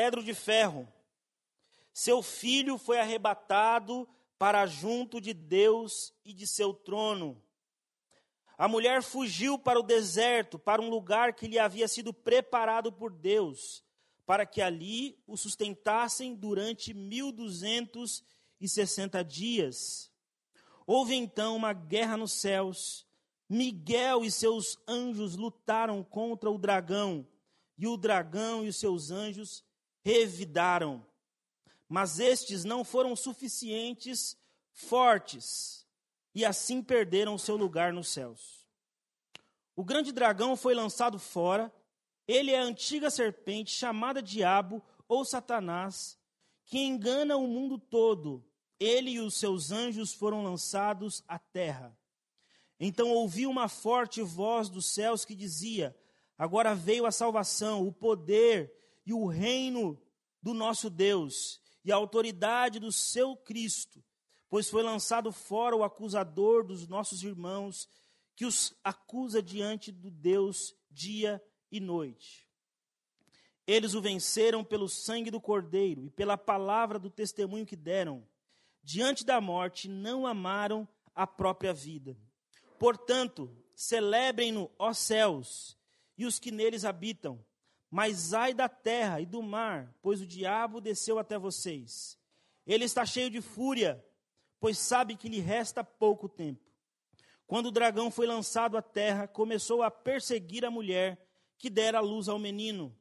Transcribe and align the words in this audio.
cedro 0.00 0.24
de 0.24 0.32
ferro. 0.32 0.88
Seu 1.92 2.22
filho 2.22 2.78
foi 2.78 2.98
arrebatado 2.98 4.08
para 4.38 4.64
junto 4.64 5.20
de 5.20 5.34
Deus 5.34 6.14
e 6.24 6.32
de 6.32 6.46
seu 6.46 6.72
trono. 6.72 7.42
A 8.56 8.66
mulher 8.66 9.02
fugiu 9.02 9.58
para 9.58 9.78
o 9.78 9.82
deserto, 9.82 10.58
para 10.58 10.80
um 10.80 10.88
lugar 10.88 11.34
que 11.34 11.46
lhe 11.46 11.58
havia 11.58 11.86
sido 11.86 12.14
preparado 12.14 12.90
por 12.90 13.12
Deus, 13.12 13.84
para 14.24 14.46
que 14.46 14.62
ali 14.62 15.22
o 15.26 15.36
sustentassem 15.36 16.34
durante 16.34 16.94
mil 16.94 17.30
duzentos 17.30 18.24
e 18.58 18.66
sessenta 18.66 19.22
dias. 19.22 20.10
Houve 20.86 21.14
então 21.14 21.56
uma 21.56 21.74
guerra 21.74 22.16
nos 22.16 22.32
céus. 22.32 23.06
Miguel 23.46 24.24
e 24.24 24.30
seus 24.30 24.78
anjos 24.88 25.36
lutaram 25.36 26.02
contra 26.02 26.50
o 26.50 26.56
dragão, 26.56 27.26
e 27.76 27.86
o 27.86 27.98
dragão 27.98 28.64
e 28.64 28.68
os 28.68 28.76
seus 28.76 29.10
anjos 29.10 29.62
revidaram. 30.02 31.04
Mas 31.88 32.20
estes 32.20 32.64
não 32.64 32.84
foram 32.84 33.16
suficientes 33.16 34.36
fortes, 34.72 35.86
e 36.34 36.44
assim 36.44 36.82
perderam 36.82 37.36
seu 37.36 37.56
lugar 37.56 37.92
nos 37.92 38.08
céus. 38.08 38.66
O 39.74 39.84
grande 39.84 40.12
dragão 40.12 40.56
foi 40.56 40.74
lançado 40.74 41.18
fora, 41.18 41.72
ele 42.26 42.52
é 42.52 42.60
a 42.60 42.64
antiga 42.64 43.10
serpente, 43.10 43.72
chamada 43.72 44.22
Diabo 44.22 44.82
ou 45.08 45.24
Satanás, 45.24 46.18
que 46.64 46.78
engana 46.78 47.36
o 47.36 47.48
mundo 47.48 47.76
todo. 47.76 48.44
Ele 48.78 49.10
e 49.10 49.20
os 49.20 49.34
seus 49.34 49.72
anjos 49.72 50.14
foram 50.14 50.42
lançados 50.42 51.24
à 51.26 51.38
terra. 51.38 51.96
Então 52.78 53.10
ouvi 53.10 53.46
uma 53.46 53.68
forte 53.68 54.22
voz 54.22 54.68
dos 54.68 54.86
céus 54.86 55.24
que 55.24 55.34
dizia: 55.34 55.94
Agora 56.38 56.74
veio 56.74 57.04
a 57.04 57.12
salvação, 57.12 57.86
o 57.86 57.92
poder 57.92 58.72
e 59.10 59.12
o 59.12 59.26
reino 59.26 60.00
do 60.40 60.54
nosso 60.54 60.88
Deus 60.88 61.60
e 61.84 61.90
a 61.90 61.96
autoridade 61.96 62.78
do 62.78 62.92
seu 62.92 63.36
Cristo, 63.36 64.04
pois 64.48 64.70
foi 64.70 64.84
lançado 64.84 65.32
fora 65.32 65.74
o 65.74 65.82
acusador 65.82 66.64
dos 66.64 66.86
nossos 66.86 67.24
irmãos, 67.24 67.88
que 68.36 68.46
os 68.46 68.72
acusa 68.84 69.42
diante 69.42 69.90
do 69.90 70.12
Deus 70.12 70.76
dia 70.88 71.42
e 71.72 71.80
noite. 71.80 72.48
Eles 73.66 73.94
o 73.94 74.00
venceram 74.00 74.62
pelo 74.62 74.88
sangue 74.88 75.28
do 75.30 75.40
Cordeiro 75.40 76.06
e 76.06 76.10
pela 76.10 76.38
palavra 76.38 76.96
do 76.96 77.10
testemunho 77.10 77.66
que 77.66 77.76
deram. 77.76 78.24
Diante 78.80 79.24
da 79.24 79.40
morte, 79.40 79.88
não 79.88 80.24
amaram 80.24 80.88
a 81.16 81.26
própria 81.26 81.74
vida. 81.74 82.16
Portanto, 82.78 83.50
celebrem-no, 83.74 84.70
ó 84.78 84.92
céus, 84.92 85.76
e 86.16 86.24
os 86.24 86.38
que 86.38 86.52
neles 86.52 86.84
habitam. 86.84 87.44
Mas 87.90 88.32
ai 88.32 88.54
da 88.54 88.68
terra 88.68 89.20
e 89.20 89.26
do 89.26 89.42
mar, 89.42 89.92
pois 90.00 90.20
o 90.20 90.26
diabo 90.26 90.80
desceu 90.80 91.18
até 91.18 91.38
vocês. 91.38 92.18
Ele 92.66 92.84
está 92.84 93.04
cheio 93.04 93.30
de 93.30 93.40
fúria 93.40 94.04
pois 94.60 94.78
sabe 94.78 95.16
que 95.16 95.28
lhe 95.28 95.40
resta 95.40 95.82
pouco 95.82 96.28
tempo. 96.28 96.70
Quando 97.46 97.66
o 97.66 97.72
dragão 97.72 98.10
foi 98.10 98.26
lançado 98.26 98.76
à 98.76 98.82
terra, 98.82 99.26
começou 99.26 99.82
a 99.82 99.90
perseguir 99.90 100.64
a 100.64 100.70
mulher 100.70 101.26
que 101.58 101.70
dera 101.70 101.98
luz 101.98 102.28
ao 102.28 102.38
menino. 102.38 102.94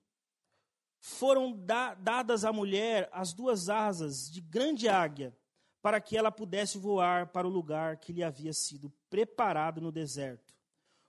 Foram 1.02 1.52
da 1.52 1.94
dadas 1.94 2.44
à 2.44 2.52
mulher 2.52 3.10
as 3.12 3.34
duas 3.34 3.70
asas 3.70 4.32
de 4.32 4.42
grande 4.42 4.88
águia, 4.88 5.38
para 5.82 6.02
que 6.02 6.18
ela 6.18 6.32
pudesse 6.32 6.78
voar 6.78 7.28
para 7.28 7.48
o 7.48 7.52
lugar 7.52 7.98
que 7.98 8.12
lhe 8.12 8.24
havia 8.24 8.52
sido 8.52 8.92
preparado 9.10 9.80
no 9.80 9.92
deserto, 9.92 10.56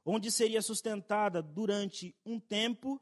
onde 0.04 0.30
seria 0.30 0.62
sustentada 0.62 1.42
durante 1.42 2.14
um 2.24 2.38
tempo, 2.38 3.00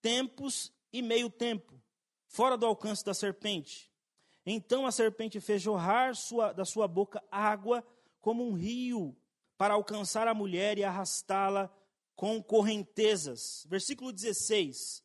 tempos 0.00 0.72
e 0.92 1.02
meio 1.02 1.30
tempo, 1.30 1.80
fora 2.26 2.56
do 2.56 2.66
alcance 2.66 3.04
da 3.04 3.14
serpente. 3.14 3.90
Então 4.44 4.86
a 4.86 4.92
serpente 4.92 5.40
fez 5.40 5.60
jorrar 5.60 6.14
sua, 6.14 6.52
da 6.52 6.64
sua 6.64 6.88
boca 6.88 7.22
água 7.30 7.86
como 8.20 8.46
um 8.46 8.54
rio 8.54 9.16
para 9.56 9.74
alcançar 9.74 10.26
a 10.26 10.34
mulher 10.34 10.78
e 10.78 10.84
arrastá-la 10.84 11.70
com 12.16 12.42
correntezas. 12.42 13.66
Versículo 13.68 14.12
16. 14.12 15.04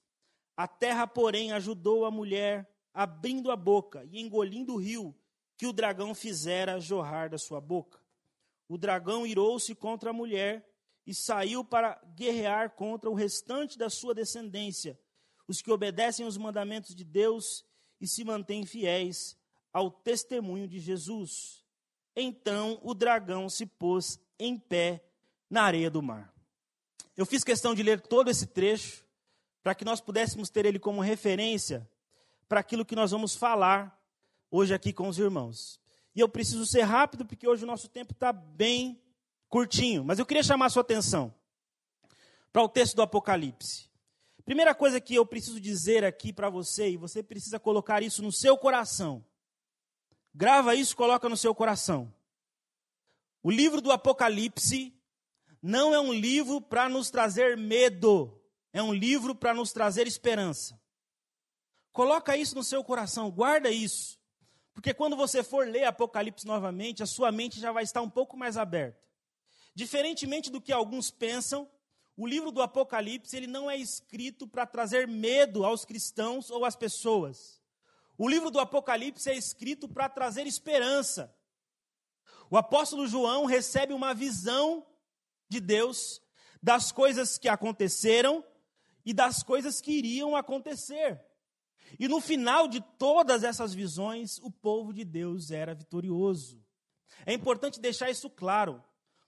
A 0.57 0.67
terra, 0.67 1.05
porém, 1.05 1.51
ajudou 1.51 2.05
a 2.05 2.11
mulher, 2.11 2.69
abrindo 2.93 3.51
a 3.51 3.55
boca 3.55 4.05
e 4.09 4.21
engolindo 4.21 4.73
o 4.73 4.77
rio 4.77 5.13
que 5.57 5.67
o 5.67 5.73
dragão 5.73 6.15
fizera 6.15 6.79
jorrar 6.79 7.29
da 7.29 7.37
sua 7.37 7.59
boca. 7.59 7.99
O 8.67 8.77
dragão 8.77 9.27
irou-se 9.27 9.75
contra 9.75 10.09
a 10.09 10.13
mulher 10.13 10.65
e 11.05 11.13
saiu 11.13 11.63
para 11.63 12.01
guerrear 12.15 12.71
contra 12.71 13.09
o 13.09 13.13
restante 13.13 13.77
da 13.77 13.89
sua 13.89 14.13
descendência, 14.13 14.99
os 15.47 15.61
que 15.61 15.71
obedecem 15.71 16.25
os 16.25 16.37
mandamentos 16.37 16.95
de 16.95 17.03
Deus 17.03 17.63
e 18.01 18.07
se 18.07 18.23
mantêm 18.23 18.65
fiéis 18.65 19.37
ao 19.71 19.91
testemunho 19.91 20.67
de 20.67 20.79
Jesus. 20.79 21.63
Então 22.15 22.79
o 22.81 22.93
dragão 22.93 23.49
se 23.49 23.65
pôs 23.65 24.19
em 24.39 24.57
pé 24.57 25.05
na 25.49 25.63
areia 25.63 25.89
do 25.89 26.01
mar. 26.01 26.33
Eu 27.15 27.25
fiz 27.25 27.43
questão 27.43 27.75
de 27.75 27.83
ler 27.83 28.01
todo 28.01 28.29
esse 28.29 28.47
trecho 28.47 29.05
para 29.61 29.75
que 29.75 29.85
nós 29.85 30.01
pudéssemos 30.01 30.49
ter 30.49 30.65
ele 30.65 30.79
como 30.79 31.01
referência 31.01 31.89
para 32.47 32.59
aquilo 32.59 32.85
que 32.85 32.95
nós 32.95 33.11
vamos 33.11 33.35
falar 33.35 33.99
hoje 34.51 34.73
aqui 34.73 34.91
com 34.91 35.07
os 35.07 35.17
irmãos. 35.17 35.79
E 36.15 36.19
eu 36.19 36.29
preciso 36.29 36.65
ser 36.65 36.81
rápido 36.81 37.25
porque 37.25 37.47
hoje 37.47 37.63
o 37.63 37.67
nosso 37.67 37.89
tempo 37.89 38.13
está 38.13 38.31
bem 38.31 39.01
curtinho, 39.49 40.03
mas 40.03 40.19
eu 40.19 40.25
queria 40.25 40.43
chamar 40.43 40.67
a 40.67 40.69
sua 40.69 40.81
atenção 40.81 41.33
para 42.51 42.63
o 42.63 42.69
texto 42.69 42.95
do 42.95 43.01
Apocalipse. 43.01 43.89
Primeira 44.45 44.75
coisa 44.75 45.01
que 45.01 45.15
eu 45.15 45.25
preciso 45.25 45.59
dizer 45.59 46.05
aqui 46.05 46.31
para 46.31 46.49
você, 46.49 46.91
e 46.91 46.97
você 46.97 47.23
precisa 47.23 47.59
colocar 47.59 48.03
isso 48.03 48.21
no 48.21 48.31
seu 48.31 48.57
coração. 48.57 49.25
Grava 50.33 50.75
isso, 50.75 50.95
coloca 50.95 51.27
no 51.27 51.35
seu 51.35 51.55
coração. 51.55 52.13
O 53.41 53.49
livro 53.49 53.81
do 53.81 53.91
Apocalipse 53.91 54.93
não 55.61 55.93
é 55.93 55.99
um 55.99 56.13
livro 56.13 56.61
para 56.61 56.87
nos 56.87 57.09
trazer 57.09 57.57
medo, 57.57 58.39
é 58.71 58.83
um 58.83 58.93
livro 58.93 59.33
para 59.33 59.53
nos 59.53 59.71
trazer 59.71 60.05
esperança. 60.05 60.79
Coloca 61.91 62.35
isso 62.35 62.55
no 62.55 62.63
seu 62.63 62.83
coração, 62.83 63.31
guarda 63.31 63.69
isso. 63.69 64.19
Porque 64.73 64.93
quando 64.93 65.15
você 65.15 65.41
for 65.41 65.65
ler 65.65 65.85
Apocalipse 65.85 66.45
novamente, 66.45 67.01
a 67.01 67.05
sua 67.05 67.31
mente 67.31 67.59
já 67.59 67.71
vai 67.71 67.83
estar 67.83 68.01
um 68.01 68.09
pouco 68.09 68.35
mais 68.35 68.57
aberta. 68.57 69.04
Diferentemente 69.75 70.49
do 70.49 70.61
que 70.61 70.71
alguns 70.71 71.11
pensam, 71.11 71.69
o 72.15 72.25
livro 72.25 72.49
do 72.49 72.61
Apocalipse 72.61 73.35
ele 73.35 73.45
não 73.45 73.69
é 73.69 73.75
escrito 73.75 74.47
para 74.47 74.65
trazer 74.65 75.05
medo 75.05 75.65
aos 75.65 75.83
cristãos 75.83 76.49
ou 76.49 76.63
às 76.63 76.75
pessoas. 76.75 77.61
O 78.17 78.29
livro 78.29 78.49
do 78.49 78.59
Apocalipse 78.59 79.29
é 79.29 79.35
escrito 79.35 79.89
para 79.89 80.07
trazer 80.07 80.47
esperança. 80.47 81.35
O 82.49 82.57
apóstolo 82.57 83.05
João 83.05 83.45
recebe 83.45 83.93
uma 83.93 84.13
visão 84.13 84.85
de 85.49 85.59
Deus 85.59 86.21
das 86.63 86.91
coisas 86.91 87.37
que 87.37 87.49
aconteceram 87.49 88.43
e 89.05 89.13
das 89.13 89.43
coisas 89.43 89.81
que 89.81 89.91
iriam 89.91 90.35
acontecer. 90.35 91.21
E 91.99 92.07
no 92.07 92.21
final 92.21 92.67
de 92.67 92.81
todas 92.97 93.43
essas 93.43 93.73
visões, 93.73 94.39
o 94.39 94.49
povo 94.49 94.93
de 94.93 95.03
Deus 95.03 95.51
era 95.51 95.75
vitorioso. 95.75 96.63
É 97.25 97.33
importante 97.33 97.79
deixar 97.79 98.09
isso 98.09 98.29
claro. 98.29 98.83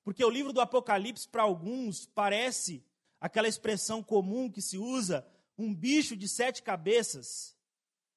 Porque 0.07 0.23
o 0.23 0.29
livro 0.29 0.53
do 0.53 0.61
Apocalipse, 0.61 1.27
para 1.27 1.43
alguns, 1.43 2.05
parece 2.05 2.81
aquela 3.19 3.45
expressão 3.45 4.01
comum 4.01 4.49
que 4.49 4.61
se 4.61 4.77
usa, 4.77 5.27
um 5.57 5.75
bicho 5.75 6.15
de 6.15 6.29
sete 6.29 6.63
cabeças, 6.63 7.57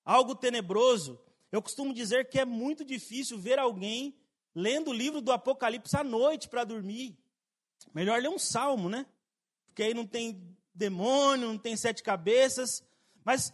algo 0.05 0.37
tenebroso. 0.37 1.21
Eu 1.51 1.61
costumo 1.61 1.93
dizer 1.93 2.29
que 2.29 2.39
é 2.39 2.45
muito 2.45 2.85
difícil 2.85 3.41
ver 3.41 3.59
alguém 3.59 4.15
lendo 4.55 4.91
o 4.93 4.95
livro 4.95 5.21
do 5.21 5.33
Apocalipse 5.33 5.97
à 5.97 6.05
noite 6.05 6.49
para 6.49 6.63
dormir. 6.63 7.19
Melhor 7.93 8.23
ler 8.23 8.29
um 8.29 8.39
salmo, 8.39 8.89
né? 8.89 9.05
Porque 9.67 9.83
aí 9.83 9.93
não 9.93 10.07
tem 10.07 10.57
demônio, 10.73 11.49
não 11.49 11.59
tem 11.59 11.77
sete 11.77 12.05
cabeças. 12.05 12.85
Mas 13.25 13.53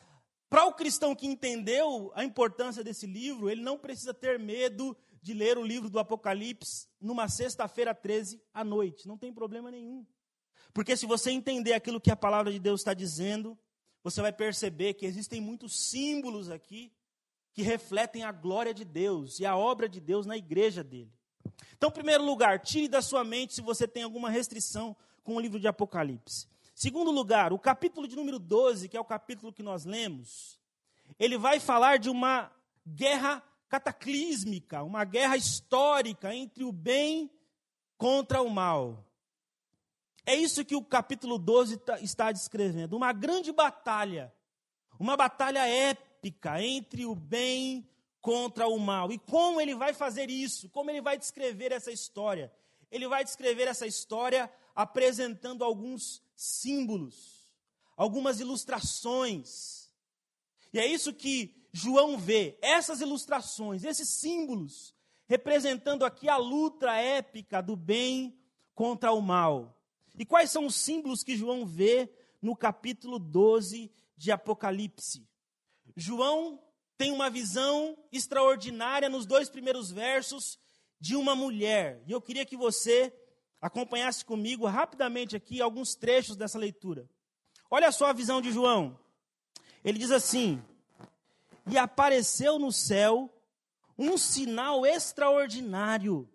para 0.50 0.66
o 0.66 0.74
cristão 0.74 1.14
que 1.14 1.26
entendeu 1.26 2.12
a 2.14 2.22
importância 2.22 2.84
desse 2.84 3.06
livro, 3.06 3.48
ele 3.48 3.62
não 3.62 3.78
precisa 3.78 4.12
ter 4.12 4.38
medo 4.38 4.94
de 5.26 5.34
ler 5.34 5.58
o 5.58 5.62
livro 5.64 5.90
do 5.90 5.98
Apocalipse 5.98 6.86
numa 7.00 7.28
sexta-feira 7.28 7.92
13 7.92 8.40
à 8.54 8.62
noite. 8.62 9.08
Não 9.08 9.18
tem 9.18 9.32
problema 9.32 9.72
nenhum. 9.72 10.06
Porque 10.72 10.96
se 10.96 11.04
você 11.04 11.32
entender 11.32 11.72
aquilo 11.72 12.00
que 12.00 12.12
a 12.12 12.16
palavra 12.16 12.52
de 12.52 12.60
Deus 12.60 12.80
está 12.80 12.94
dizendo, 12.94 13.58
você 14.04 14.22
vai 14.22 14.32
perceber 14.32 14.94
que 14.94 15.04
existem 15.04 15.40
muitos 15.40 15.88
símbolos 15.90 16.48
aqui 16.48 16.92
que 17.52 17.60
refletem 17.60 18.22
a 18.22 18.30
glória 18.30 18.72
de 18.72 18.84
Deus 18.84 19.40
e 19.40 19.44
a 19.44 19.56
obra 19.56 19.88
de 19.88 19.98
Deus 19.98 20.26
na 20.26 20.36
igreja 20.36 20.84
dele. 20.84 21.12
Então, 21.76 21.88
em 21.88 21.92
primeiro 21.92 22.24
lugar, 22.24 22.60
tire 22.60 22.86
da 22.86 23.02
sua 23.02 23.24
mente 23.24 23.52
se 23.52 23.60
você 23.60 23.88
tem 23.88 24.04
alguma 24.04 24.30
restrição 24.30 24.96
com 25.24 25.34
o 25.34 25.40
livro 25.40 25.58
de 25.58 25.66
Apocalipse. 25.66 26.46
Segundo 26.72 27.10
lugar, 27.10 27.52
o 27.52 27.58
capítulo 27.58 28.06
de 28.06 28.14
número 28.14 28.38
12, 28.38 28.88
que 28.88 28.96
é 28.96 29.00
o 29.00 29.04
capítulo 29.04 29.52
que 29.52 29.62
nós 29.62 29.84
lemos, 29.84 30.60
ele 31.18 31.36
vai 31.36 31.58
falar 31.58 31.98
de 31.98 32.08
uma 32.08 32.52
guerra 32.86 33.42
cataclísmica, 33.68 34.82
uma 34.82 35.04
guerra 35.04 35.36
histórica 35.36 36.34
entre 36.34 36.64
o 36.64 36.72
bem 36.72 37.30
contra 37.96 38.42
o 38.42 38.50
mal. 38.50 39.04
É 40.24 40.34
isso 40.34 40.64
que 40.64 40.74
o 40.74 40.84
capítulo 40.84 41.38
12 41.38 41.76
tá, 41.78 42.00
está 42.00 42.32
descrevendo, 42.32 42.96
uma 42.96 43.12
grande 43.12 43.52
batalha, 43.52 44.32
uma 44.98 45.16
batalha 45.16 45.66
épica 45.66 46.06
épica 46.26 46.60
entre 46.62 47.06
o 47.06 47.14
bem 47.14 47.88
contra 48.20 48.66
o 48.66 48.78
mal. 48.78 49.12
E 49.12 49.18
como 49.18 49.60
ele 49.60 49.74
vai 49.74 49.94
fazer 49.94 50.28
isso? 50.30 50.68
Como 50.70 50.90
ele 50.90 51.00
vai 51.00 51.16
descrever 51.16 51.72
essa 51.72 51.92
história? 51.92 52.52
Ele 52.90 53.06
vai 53.06 53.22
descrever 53.22 53.68
essa 53.68 53.86
história 53.86 54.50
apresentando 54.74 55.64
alguns 55.64 56.22
símbolos, 56.34 57.48
algumas 57.96 58.40
ilustrações. 58.40 59.85
E 60.76 60.78
é 60.78 60.86
isso 60.86 61.14
que 61.14 61.56
João 61.72 62.18
vê, 62.18 62.58
essas 62.60 63.00
ilustrações, 63.00 63.82
esses 63.82 64.10
símbolos, 64.10 64.94
representando 65.26 66.04
aqui 66.04 66.28
a 66.28 66.36
luta 66.36 66.92
épica 66.92 67.62
do 67.62 67.74
bem 67.74 68.38
contra 68.74 69.10
o 69.10 69.22
mal. 69.22 69.82
E 70.18 70.26
quais 70.26 70.50
são 70.50 70.66
os 70.66 70.76
símbolos 70.76 71.24
que 71.24 71.34
João 71.34 71.64
vê 71.64 72.12
no 72.42 72.54
capítulo 72.54 73.18
12 73.18 73.90
de 74.18 74.30
Apocalipse? 74.30 75.26
João 75.96 76.62
tem 76.98 77.10
uma 77.10 77.30
visão 77.30 77.96
extraordinária 78.12 79.08
nos 79.08 79.24
dois 79.24 79.48
primeiros 79.48 79.90
versos 79.90 80.58
de 81.00 81.16
uma 81.16 81.34
mulher. 81.34 82.02
E 82.06 82.12
eu 82.12 82.20
queria 82.20 82.44
que 82.44 82.54
você 82.56 83.10
acompanhasse 83.62 84.22
comigo 84.22 84.66
rapidamente 84.66 85.34
aqui 85.34 85.62
alguns 85.62 85.94
trechos 85.94 86.36
dessa 86.36 86.58
leitura. 86.58 87.08
Olha 87.70 87.90
só 87.90 88.10
a 88.10 88.12
visão 88.12 88.42
de 88.42 88.52
João. 88.52 89.05
Ele 89.86 90.00
diz 90.00 90.10
assim: 90.10 90.60
E 91.70 91.78
apareceu 91.78 92.58
no 92.58 92.72
céu 92.72 93.32
um 93.96 94.18
sinal 94.18 94.84
extraordinário, 94.84 96.28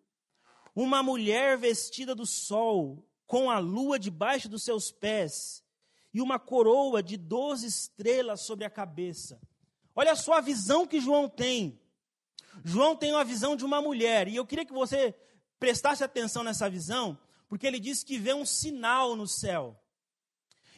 uma 0.73 1.03
mulher 1.03 1.57
vestida 1.57 2.15
do 2.15 2.25
sol, 2.25 3.05
com 3.27 3.51
a 3.51 3.59
lua 3.59 3.99
debaixo 3.99 4.47
dos 4.47 4.63
seus 4.63 4.89
pés 4.89 5.63
e 6.13 6.21
uma 6.21 6.39
coroa 6.39 7.03
de 7.03 7.17
doze 7.17 7.67
estrelas 7.67 8.39
sobre 8.39 8.63
a 8.63 8.69
cabeça. 8.69 9.37
Olha 9.93 10.15
só 10.15 10.35
a 10.35 10.41
visão 10.41 10.87
que 10.87 11.01
João 11.01 11.27
tem. 11.27 11.77
João 12.63 12.95
tem 12.95 13.11
uma 13.11 13.23
visão 13.23 13.57
de 13.57 13.65
uma 13.65 13.81
mulher, 13.81 14.29
e 14.29 14.35
eu 14.37 14.45
queria 14.45 14.65
que 14.65 14.73
você 14.73 15.13
prestasse 15.59 16.03
atenção 16.03 16.41
nessa 16.41 16.69
visão, 16.69 17.17
porque 17.49 17.67
ele 17.67 17.81
diz 17.81 18.01
que 18.01 18.17
vê 18.17 18.33
um 18.33 18.45
sinal 18.45 19.13
no 19.13 19.27
céu. 19.27 19.77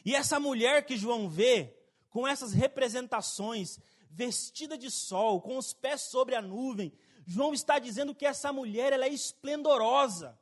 E 0.04 0.14
essa 0.14 0.40
mulher 0.40 0.84
que 0.84 0.96
João 0.96 1.28
vê, 1.28 1.72
com 2.14 2.28
essas 2.28 2.52
representações, 2.52 3.80
vestida 4.08 4.78
de 4.78 4.88
sol, 4.88 5.40
com 5.40 5.58
os 5.58 5.72
pés 5.72 6.02
sobre 6.02 6.36
a 6.36 6.40
nuvem, 6.40 6.92
João 7.26 7.52
está 7.52 7.80
dizendo 7.80 8.14
que 8.14 8.24
essa 8.24 8.52
mulher 8.52 8.92
ela 8.92 9.04
é 9.04 9.08
esplendorosa. 9.08 10.38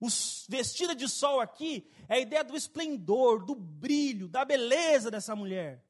Os, 0.00 0.46
vestida 0.48 0.94
de 0.94 1.06
sol 1.10 1.40
aqui 1.40 1.86
é 2.08 2.14
a 2.14 2.18
ideia 2.20 2.42
do 2.42 2.56
esplendor, 2.56 3.44
do 3.44 3.54
brilho, 3.54 4.28
da 4.28 4.42
beleza 4.42 5.10
dessa 5.10 5.36
mulher. 5.36 5.84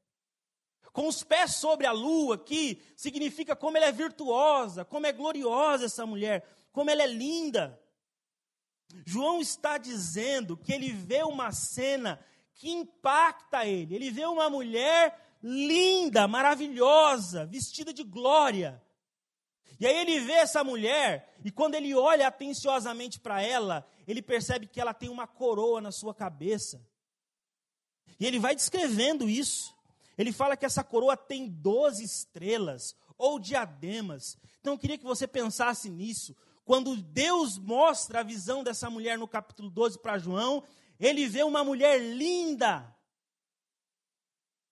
Com 0.91 1.07
os 1.07 1.23
pés 1.23 1.55
sobre 1.55 1.87
a 1.87 1.93
lua 1.93 2.35
aqui, 2.35 2.81
significa 2.97 3.55
como 3.55 3.77
ela 3.77 3.85
é 3.85 3.91
virtuosa, 3.93 4.83
como 4.83 5.07
é 5.07 5.13
gloriosa 5.13 5.85
essa 5.85 6.05
mulher, 6.05 6.45
como 6.73 6.89
ela 6.89 7.03
é 7.03 7.07
linda. 7.07 7.81
João 9.05 9.39
está 9.39 9.77
dizendo 9.77 10.57
que 10.57 10.73
ele 10.73 10.91
vê 10.91 11.23
uma 11.23 11.53
cena 11.53 12.19
que 12.61 12.69
impacta 12.69 13.65
ele. 13.65 13.95
Ele 13.95 14.11
vê 14.11 14.23
uma 14.23 14.47
mulher 14.47 15.19
linda, 15.41 16.27
maravilhosa, 16.27 17.43
vestida 17.43 17.91
de 17.91 18.03
glória. 18.03 18.79
E 19.79 19.87
aí 19.87 19.97
ele 19.97 20.19
vê 20.19 20.33
essa 20.33 20.63
mulher, 20.63 21.33
e 21.43 21.49
quando 21.49 21.73
ele 21.73 21.95
olha 21.95 22.27
atenciosamente 22.27 23.19
para 23.19 23.41
ela, 23.41 23.83
ele 24.07 24.21
percebe 24.21 24.67
que 24.67 24.79
ela 24.79 24.93
tem 24.93 25.09
uma 25.09 25.25
coroa 25.25 25.81
na 25.81 25.91
sua 25.91 26.13
cabeça. 26.13 26.79
E 28.19 28.27
ele 28.27 28.37
vai 28.37 28.53
descrevendo 28.53 29.27
isso. 29.27 29.75
Ele 30.15 30.31
fala 30.31 30.55
que 30.55 30.65
essa 30.65 30.83
coroa 30.83 31.17
tem 31.17 31.49
12 31.49 32.03
estrelas 32.03 32.95
ou 33.17 33.39
diademas. 33.39 34.37
Então 34.59 34.73
eu 34.73 34.77
queria 34.77 34.99
que 34.99 35.03
você 35.03 35.27
pensasse 35.27 35.89
nisso. 35.89 36.35
Quando 36.63 36.95
Deus 36.95 37.57
mostra 37.57 38.19
a 38.19 38.23
visão 38.23 38.63
dessa 38.63 38.87
mulher 38.87 39.17
no 39.17 39.27
capítulo 39.27 39.67
12 39.71 39.97
para 39.97 40.19
João, 40.19 40.63
ele 41.01 41.27
vê 41.27 41.41
uma 41.41 41.63
mulher 41.63 41.99
linda, 41.99 42.95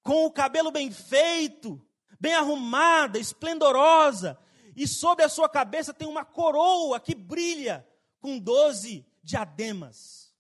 com 0.04 0.28
o 0.28 0.32
cabelo 0.32 0.72
bem 0.72 0.92
feito, 0.92 1.84
bem 2.20 2.36
arrumada, 2.36 3.18
esplendorosa, 3.18 4.40
e 4.76 4.88
sobre 4.88 5.26
a 5.26 5.30
sua 5.30 5.50
cabeça 5.50 5.92
tem 5.92 6.08
uma 6.08 6.24
coroa 6.24 7.00
que 7.00 7.16
brilha 7.16 7.86
com 8.20 8.38
doze 8.38 9.06
diademas. 9.24 10.32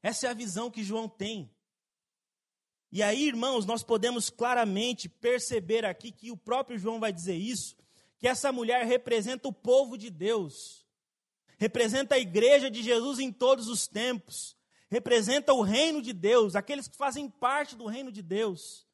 Essa 0.00 0.28
é 0.28 0.30
a 0.30 0.34
visão 0.34 0.70
que 0.70 0.84
João 0.84 1.08
tem. 1.08 1.50
E 2.92 3.02
aí, 3.02 3.26
irmãos, 3.26 3.66
nós 3.66 3.82
podemos 3.82 4.30
claramente 4.30 5.08
perceber 5.08 5.84
aqui 5.84 6.12
que 6.12 6.30
o 6.30 6.36
próprio 6.36 6.78
João 6.78 7.00
vai 7.00 7.12
dizer 7.12 7.34
isso, 7.34 7.76
que 8.18 8.28
essa 8.28 8.52
mulher 8.52 8.86
representa 8.86 9.48
o 9.48 9.52
povo 9.52 9.98
de 9.98 10.10
Deus, 10.10 10.86
representa 11.58 12.14
a 12.14 12.18
igreja 12.18 12.70
de 12.70 12.84
Jesus 12.84 13.18
em 13.18 13.32
todos 13.32 13.68
os 13.68 13.88
tempos, 13.88 14.55
representa 14.88 15.52
o 15.52 15.62
reino 15.62 16.00
de 16.00 16.12
Deus, 16.12 16.54
aqueles 16.54 16.88
que 16.88 16.96
fazem 16.96 17.28
parte 17.28 17.74
do 17.74 17.86
reino 17.86 18.12
de 18.12 18.22
Deus. 18.22 18.86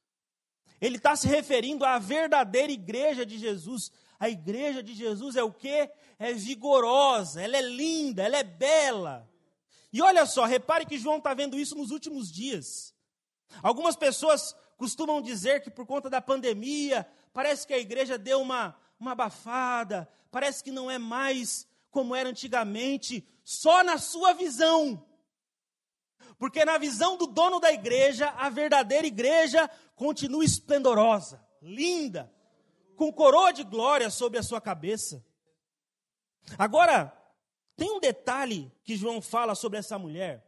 Ele 0.81 0.97
está 0.97 1.15
se 1.15 1.29
referindo 1.29 1.85
à 1.85 1.99
verdadeira 1.99 2.73
igreja 2.73 3.25
de 3.25 3.39
Jesus. 3.39 3.93
A 4.19 4.29
igreja 4.29 4.83
de 4.83 4.95
Jesus 4.95 5.37
é 5.37 5.43
o 5.43 5.53
que? 5.53 5.91
É 6.19 6.33
vigorosa, 6.33 7.41
ela 7.41 7.57
é 7.57 7.63
linda, 7.63 8.23
ela 8.23 8.37
é 8.37 8.43
bela. 8.43 9.29
E 9.93 10.01
olha 10.01 10.25
só, 10.27 10.45
repare 10.45 10.87
que 10.87 10.99
João 10.99 11.19
está 11.19 11.35
vendo 11.35 11.59
isso 11.59 11.77
nos 11.77 11.91
últimos 11.91 12.33
dias. 12.33 12.95
Algumas 13.63 13.95
pessoas 13.95 14.57
costumam 14.77 15.21
dizer 15.21 15.63
que 15.63 15.71
por 15.71 15.87
conta 15.87 16.09
da 16.09 16.21
pandemia, 16.21 17.07
parece 17.33 17.67
que 17.67 17.75
a 17.75 17.79
igreja 17.79 18.17
deu 18.17 18.41
uma, 18.41 18.75
uma 18.99 19.13
abafada, 19.13 20.09
parece 20.31 20.65
que 20.65 20.73
não 20.73 20.91
é 20.91 20.99
mais 20.99 21.69
como 21.91 22.15
era 22.15 22.31
antigamente, 22.31 23.25
só 23.45 23.85
na 23.85 23.99
sua 23.99 24.33
visão. 24.33 25.05
Porque 26.39 26.65
na 26.65 26.79
visão 26.79 27.17
do 27.17 27.27
dono 27.27 27.61
da 27.61 27.73
igreja, 27.73 28.29
a 28.31 28.49
verdadeira 28.49 29.07
igreja 29.07 29.69
continua 29.95 30.45
esplendorosa, 30.45 31.45
linda, 31.61 32.33
com 32.97 33.13
coroa 33.13 33.53
de 33.53 33.65
glória 33.65 34.11
sobre 34.11 34.39
a 34.39 34.43
sua 34.43 34.61
cabeça. 34.61 35.25
Agora, 36.59 37.17
tem 37.77 37.91
um 37.91 38.01
detalhe 38.01 38.71
que 38.85 38.97
João 38.97 39.21
fala 39.21 39.55
sobre 39.55 39.79
essa 39.79 39.99
mulher, 39.99 40.47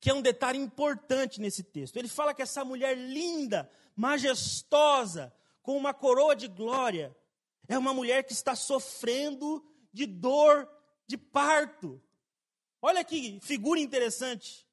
que 0.00 0.10
é 0.10 0.14
um 0.14 0.22
detalhe 0.22 0.58
importante 0.58 1.40
nesse 1.40 1.62
texto. 1.62 1.96
Ele 1.96 2.08
fala 2.08 2.34
que 2.34 2.42
essa 2.42 2.64
mulher 2.64 2.96
linda, 2.96 3.70
majestosa, 3.96 5.32
com 5.62 5.76
uma 5.76 5.94
coroa 5.94 6.36
de 6.36 6.46
glória, 6.46 7.16
é 7.66 7.78
uma 7.78 7.94
mulher 7.94 8.24
que 8.24 8.32
está 8.32 8.54
sofrendo 8.54 9.64
de 9.92 10.06
dor 10.06 10.68
de 11.06 11.16
parto. 11.16 12.02
Olha 12.82 13.02
que 13.02 13.40
figura 13.40 13.80
interessante. 13.80 14.63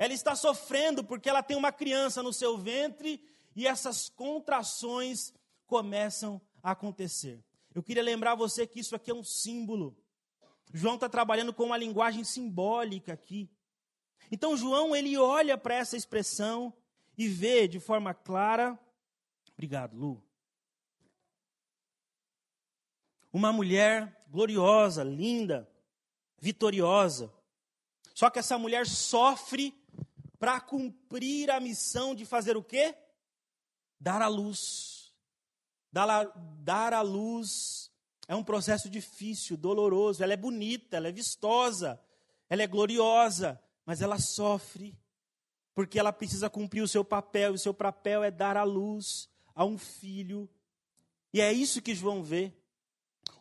Ela 0.00 0.14
está 0.14 0.34
sofrendo 0.34 1.04
porque 1.04 1.28
ela 1.28 1.42
tem 1.42 1.54
uma 1.54 1.70
criança 1.70 2.22
no 2.22 2.32
seu 2.32 2.56
ventre 2.56 3.22
e 3.54 3.66
essas 3.66 4.08
contrações 4.08 5.34
começam 5.66 6.40
a 6.62 6.70
acontecer. 6.70 7.44
Eu 7.74 7.82
queria 7.82 8.02
lembrar 8.02 8.34
você 8.34 8.66
que 8.66 8.80
isso 8.80 8.96
aqui 8.96 9.10
é 9.10 9.14
um 9.14 9.22
símbolo. 9.22 9.94
João 10.72 10.94
está 10.94 11.06
trabalhando 11.06 11.52
com 11.52 11.64
uma 11.64 11.76
linguagem 11.76 12.24
simbólica 12.24 13.12
aqui. 13.12 13.50
Então 14.32 14.56
João 14.56 14.96
ele 14.96 15.18
olha 15.18 15.58
para 15.58 15.74
essa 15.74 15.98
expressão 15.98 16.72
e 17.18 17.28
vê 17.28 17.68
de 17.68 17.78
forma 17.78 18.14
clara. 18.14 18.80
Obrigado, 19.52 19.94
Lu. 19.94 20.24
Uma 23.30 23.52
mulher 23.52 24.24
gloriosa, 24.30 25.04
linda, 25.04 25.70
vitoriosa. 26.38 27.30
Só 28.14 28.30
que 28.30 28.38
essa 28.38 28.56
mulher 28.56 28.86
sofre 28.86 29.78
para 30.40 30.60
cumprir 30.60 31.50
a 31.50 31.60
missão 31.60 32.14
de 32.14 32.24
fazer 32.24 32.56
o 32.56 32.64
quê? 32.64 32.96
Dar 34.00 34.20
a 34.20 34.26
luz. 34.26 35.14
Dar 35.92 36.10
a, 36.10 36.24
dar 36.58 36.92
a 36.92 37.02
luz 37.02 37.92
é 38.26 38.34
um 38.34 38.42
processo 38.42 38.90
difícil, 38.90 39.56
doloroso. 39.56 40.24
Ela 40.24 40.32
é 40.32 40.36
bonita, 40.36 40.96
ela 40.96 41.08
é 41.08 41.12
vistosa, 41.12 42.00
ela 42.48 42.62
é 42.62 42.66
gloriosa, 42.66 43.62
mas 43.84 44.00
ela 44.00 44.18
sofre 44.18 44.98
porque 45.74 45.98
ela 45.98 46.12
precisa 46.12 46.50
cumprir 46.50 46.82
o 46.82 46.88
seu 46.88 47.04
papel, 47.04 47.52
e 47.52 47.54
o 47.54 47.58
seu 47.58 47.72
papel 47.72 48.22
é 48.22 48.30
dar 48.30 48.56
a 48.56 48.64
luz 48.64 49.30
a 49.54 49.64
um 49.64 49.78
filho. 49.78 50.48
E 51.32 51.40
é 51.40 51.52
isso 51.52 51.80
que 51.80 51.94
João 51.94 52.22
vê. 52.22 52.52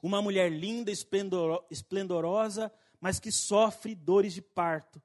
Uma 0.02 0.22
mulher 0.22 0.52
linda, 0.52 0.92
esplendorosa, 0.92 2.72
mas 3.02 3.20
que 3.20 3.32
sofre 3.32 3.96
dores 3.96 4.34
de 4.34 4.42
parto. 4.42 5.02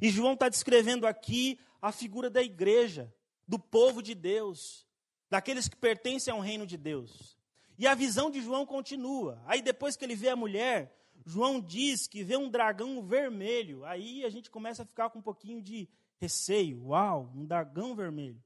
E 0.00 0.10
João 0.10 0.34
está 0.34 0.48
descrevendo 0.48 1.06
aqui 1.06 1.58
a 1.80 1.92
figura 1.92 2.30
da 2.30 2.42
igreja, 2.42 3.12
do 3.46 3.58
povo 3.58 4.02
de 4.02 4.14
Deus, 4.14 4.86
daqueles 5.30 5.68
que 5.68 5.76
pertencem 5.76 6.32
ao 6.32 6.40
reino 6.40 6.66
de 6.66 6.76
Deus. 6.76 7.38
E 7.78 7.86
a 7.86 7.94
visão 7.94 8.30
de 8.30 8.40
João 8.40 8.64
continua. 8.64 9.42
Aí 9.46 9.60
depois 9.60 9.96
que 9.96 10.04
ele 10.04 10.14
vê 10.14 10.28
a 10.28 10.36
mulher, 10.36 10.96
João 11.26 11.60
diz 11.60 12.06
que 12.06 12.22
vê 12.22 12.36
um 12.36 12.48
dragão 12.48 13.02
vermelho. 13.02 13.84
Aí 13.84 14.24
a 14.24 14.30
gente 14.30 14.50
começa 14.50 14.82
a 14.82 14.86
ficar 14.86 15.10
com 15.10 15.18
um 15.18 15.22
pouquinho 15.22 15.60
de 15.60 15.88
receio. 16.18 16.86
Uau, 16.86 17.30
um 17.34 17.44
dragão 17.44 17.94
vermelho. 17.94 18.42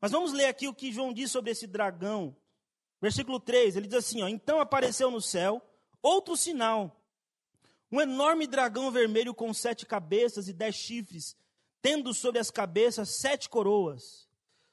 Mas 0.00 0.10
vamos 0.10 0.32
ler 0.32 0.46
aqui 0.46 0.66
o 0.66 0.74
que 0.74 0.92
João 0.92 1.12
diz 1.12 1.30
sobre 1.30 1.50
esse 1.50 1.66
dragão. 1.66 2.36
Versículo 3.00 3.38
3, 3.38 3.76
ele 3.76 3.86
diz 3.86 3.98
assim: 3.98 4.22
ó, 4.22 4.28
Então 4.28 4.60
apareceu 4.60 5.10
no 5.10 5.20
céu 5.20 5.62
outro 6.02 6.36
sinal. 6.36 7.01
Um 7.92 8.00
enorme 8.00 8.46
dragão 8.46 8.90
vermelho 8.90 9.34
com 9.34 9.52
sete 9.52 9.84
cabeças 9.84 10.48
e 10.48 10.52
dez 10.54 10.74
chifres, 10.74 11.36
tendo 11.82 12.14
sobre 12.14 12.40
as 12.40 12.50
cabeças 12.50 13.10
sete 13.10 13.50
coroas. 13.50 14.26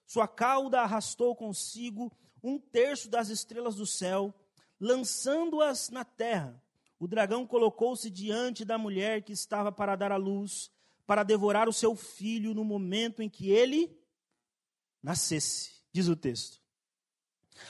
Sua 0.08 0.26
cauda 0.26 0.80
arrastou 0.82 1.36
consigo 1.36 2.12
um 2.42 2.58
terço 2.58 3.10
das 3.10 3.28
estrelas 3.28 3.76
do 3.76 3.86
céu, 3.86 4.34
lançando-as 4.80 5.90
na 5.90 6.06
terra. 6.06 6.64
O 6.98 7.08
dragão 7.08 7.46
colocou-se 7.46 8.10
diante 8.10 8.64
da 8.64 8.78
mulher 8.78 9.22
que 9.22 9.34
estava 9.34 9.72
para 9.72 9.98
dar 9.98 10.14
à 10.14 10.18
luz, 10.18 10.72
para 11.06 11.24
devorar 11.24 11.68
o 11.68 11.74
seu 11.74 11.96
filho 11.96 12.54
no 12.54 12.64
momento 12.64 13.22
em 13.22 13.30
que 13.30 13.50
ele 13.50 14.00
nascesse, 15.04 15.72
diz 15.92 16.08
o 16.08 16.16
texto. 16.16 16.60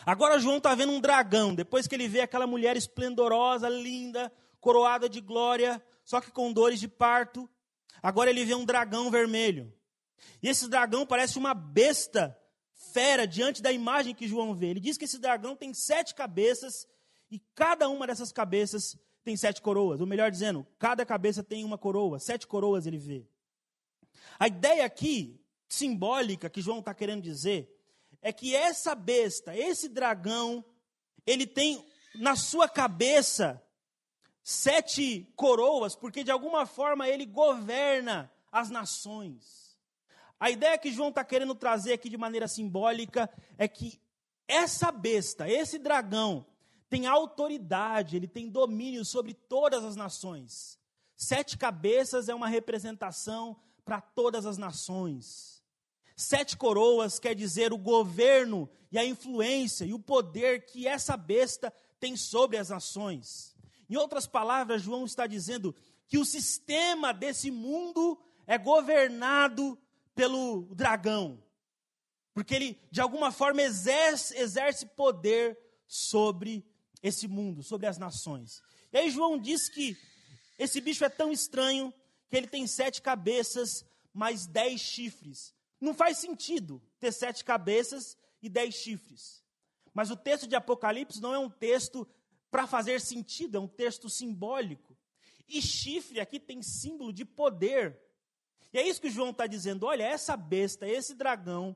Agora 0.06 0.39
João 0.39 0.58
está 0.58 0.75
vendo 0.75 0.91
um 0.91 1.00
dragão, 1.00 1.56
depois 1.56 1.88
que 1.88 1.96
ele 1.96 2.08
vê 2.08 2.22
aquela 2.22 2.46
mulher 2.46 2.77
esplendorosa, 2.77 3.68
linda, 3.68 4.32
coroada 4.60 5.08
de 5.10 5.22
glória, 5.22 5.84
só 6.04 6.20
que 6.20 6.32
com 6.32 6.51
dores 6.51 6.80
de 6.80 6.88
parto. 6.88 7.50
Agora 8.01 8.30
ele 8.30 8.46
vê 8.46 8.56
um 8.56 8.66
dragão 8.66 9.12
vermelho. 9.12 9.74
E 10.42 10.48
esse 10.48 10.68
dragão 10.68 11.06
parece 11.06 11.38
uma 11.38 11.54
besta 11.54 12.38
fera 12.94 13.28
diante 13.28 13.62
da 13.62 13.72
imagem 13.72 14.16
que 14.16 14.28
João 14.28 14.54
vê. 14.54 14.68
Ele 14.68 14.80
diz 14.80 14.98
que 14.98 15.06
esse 15.06 15.20
dragão 15.20 15.56
tem 15.56 15.74
sete 15.74 16.16
cabeças 16.16 16.88
e 17.30 17.39
cada 17.54 17.89
uma 17.89 18.08
dessas 18.08 18.32
cabeças 18.32 18.98
tem 19.24 19.36
sete 19.36 19.62
coroas. 19.62 20.00
Ou 20.00 20.08
melhor 20.08 20.32
dizendo, 20.32 20.66
cada 20.78 21.06
cabeça 21.06 21.44
tem 21.44 21.63
uma 21.63 21.78
coroa. 21.78 22.20
Sete 22.20 22.48
coroas 22.48 22.86
ele 22.86 22.98
vê. 22.98 23.28
A 24.39 24.48
ideia 24.48 24.86
aqui, 24.86 25.39
simbólica, 25.68 26.50
que 26.50 26.62
João 26.62 26.80
está 26.80 26.94
querendo 26.94 27.22
dizer, 27.22 27.70
é 28.22 28.34
que 28.34 28.56
essa 28.56 28.96
besta, 28.96 29.56
esse 29.56 29.88
dragão, 29.88 30.63
ele 31.25 31.46
tem 31.46 31.86
na 32.16 32.36
sua 32.36 32.68
cabeça 32.68 33.62
sete 34.50 35.32
coroas, 35.36 35.96
porque 35.96 36.24
de 36.24 36.32
alguma 36.32 36.65
forma 36.65 37.08
ele 37.08 37.24
governa 37.24 38.32
as 38.51 38.72
nações. 38.72 39.77
A 40.39 40.50
ideia 40.50 40.75
que 40.75 40.91
João 40.91 41.10
está 41.10 41.24
querendo 41.24 41.53
trazer 41.53 41.94
aqui 41.94 42.10
de 42.10 42.18
maneira 42.18 42.48
simbólica 42.48 43.29
é 43.60 43.68
que 43.68 44.01
essa 44.48 44.91
besta, 44.91 45.48
esse 45.48 45.77
dragão, 45.77 46.44
tem 46.89 47.06
autoridade, 47.06 48.15
ele 48.15 48.27
tem 48.27 48.50
domínio 48.50 49.06
sobre 49.06 49.36
todas 49.36 49.86
as 49.86 49.96
nações. 49.96 50.79
Sete 51.15 51.56
cabeças 51.56 52.27
é 52.27 52.34
uma 52.34 52.48
representação 52.48 53.56
para 53.86 54.01
todas 54.01 54.48
as 54.48 54.58
nações. 54.58 55.62
Sete 56.15 56.58
coroas 56.58 57.20
quer 57.20 57.36
dizer 57.36 57.72
o 57.72 57.77
governo 57.77 58.68
e 58.91 58.98
a 58.98 59.06
influência 59.06 59.86
e 59.86 59.94
o 59.94 60.00
poder 60.00 60.65
que 60.65 60.88
essa 60.88 61.15
besta 61.15 61.72
tem 62.00 62.18
sobre 62.18 62.58
as 62.58 62.70
nações. 62.70 63.59
Em 63.89 63.98
outras 63.98 64.27
palavras, 64.27 64.81
João 64.81 65.05
está 65.05 65.25
dizendo 65.25 65.75
que 66.08 66.17
o 66.17 66.25
sistema 66.25 67.13
desse 67.13 67.50
mundo 67.50 68.19
é 68.46 68.58
governado 68.58 69.77
pelo 70.13 70.67
dragão. 70.75 71.43
Porque 72.34 72.53
ele, 72.53 72.79
de 72.91 73.01
alguma 73.01 73.31
forma, 73.31 73.62
exerce, 73.62 74.38
exerce 74.38 74.86
poder 74.86 75.58
sobre 75.88 76.65
esse 77.01 77.27
mundo, 77.27 77.63
sobre 77.63 77.88
as 77.88 77.98
nações. 77.98 78.62
E 78.93 78.98
aí 78.98 79.10
João 79.10 79.38
diz 79.38 79.69
que 79.69 79.98
esse 80.58 80.79
bicho 80.81 81.03
é 81.03 81.10
tão 81.10 81.31
estranho 81.31 81.93
que 82.29 82.38
ele 82.38 82.48
tem 82.48 82.67
sete 82.67 83.01
cabeças, 83.01 83.86
mais 84.13 84.46
dez 84.46 84.81
chifres. 84.81 85.53
Não 85.79 85.93
faz 85.93 86.17
sentido 86.17 86.81
ter 87.00 87.12
sete 87.12 87.43
cabeças 87.43 88.17
e 88.41 88.50
dez 88.50 88.75
chifres. 88.75 89.43
Mas 89.93 90.12
o 90.12 90.15
texto 90.15 90.48
de 90.48 90.55
Apocalipse 90.55 91.22
não 91.22 91.34
é 91.34 91.39
um 91.39 91.50
texto 91.50 92.08
para 92.50 92.68
fazer 92.68 93.00
sentido, 93.01 93.58
é 93.58 93.60
um 93.60 93.68
texto 93.68 94.10
simbólico. 94.10 94.98
E 95.48 95.62
chifre 95.62 96.20
aqui 96.20 96.39
tem 96.39 96.62
símbolo 96.62 97.12
de 97.12 97.25
poder. 97.25 98.00
E 98.72 98.77
é 98.77 98.88
isso 98.88 99.01
que 99.01 99.10
João 99.10 99.32
está 99.32 99.48
dizendo: 99.48 99.86
olha, 99.86 100.03
essa 100.03 100.38
besta, 100.38 100.88
esse 100.88 101.15
dragão, 101.15 101.75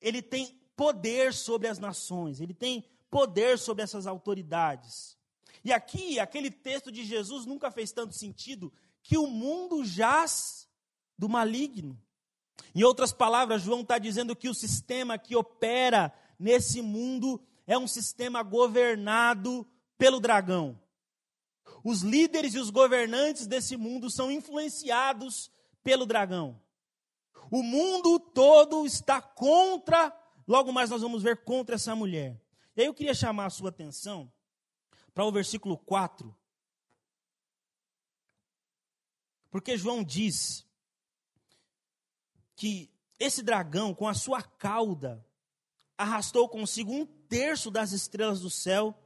ele 0.00 0.22
tem 0.22 0.60
poder 0.76 1.34
sobre 1.34 1.68
as 1.68 1.78
nações, 1.78 2.40
ele 2.40 2.54
tem 2.54 2.84
poder 3.10 3.58
sobre 3.58 3.82
essas 3.82 4.06
autoridades. 4.06 5.18
E 5.64 5.72
aqui, 5.72 6.18
aquele 6.18 6.50
texto 6.50 6.90
de 6.90 7.04
Jesus 7.04 7.44
nunca 7.44 7.70
fez 7.70 7.92
tanto 7.92 8.14
sentido 8.14 8.72
que 9.02 9.18
o 9.18 9.26
mundo 9.26 9.84
jaz 9.84 10.68
do 11.18 11.28
maligno. 11.28 12.00
Em 12.74 12.82
outras 12.82 13.12
palavras, 13.12 13.62
João 13.62 13.80
está 13.80 13.98
dizendo 13.98 14.36
que 14.36 14.48
o 14.48 14.54
sistema 14.54 15.18
que 15.18 15.36
opera 15.36 16.12
nesse 16.38 16.80
mundo 16.80 17.42
é 17.66 17.76
um 17.76 17.86
sistema 17.86 18.42
governado 18.42 19.66
pelo 20.00 20.18
dragão. 20.18 20.80
Os 21.84 22.00
líderes 22.00 22.54
e 22.54 22.58
os 22.58 22.70
governantes 22.70 23.46
desse 23.46 23.76
mundo 23.76 24.10
são 24.10 24.30
influenciados 24.30 25.52
pelo 25.82 26.06
dragão. 26.06 26.58
O 27.50 27.62
mundo 27.62 28.18
todo 28.18 28.86
está 28.86 29.20
contra, 29.20 30.10
logo 30.48 30.72
mais 30.72 30.88
nós 30.88 31.02
vamos 31.02 31.22
ver 31.22 31.44
contra 31.44 31.74
essa 31.74 31.94
mulher. 31.94 32.40
E 32.74 32.80
aí 32.80 32.86
eu 32.86 32.94
queria 32.94 33.12
chamar 33.12 33.44
a 33.44 33.50
sua 33.50 33.68
atenção 33.68 34.32
para 35.12 35.26
o 35.26 35.30
versículo 35.30 35.76
4. 35.76 36.34
Porque 39.50 39.76
João 39.76 40.02
diz 40.02 40.64
que 42.56 42.90
esse 43.18 43.42
dragão, 43.42 43.94
com 43.94 44.08
a 44.08 44.14
sua 44.14 44.42
cauda, 44.42 45.22
arrastou 45.98 46.48
consigo 46.48 46.90
um 46.90 47.04
terço 47.04 47.70
das 47.70 47.92
estrelas 47.92 48.40
do 48.40 48.48
céu, 48.48 48.96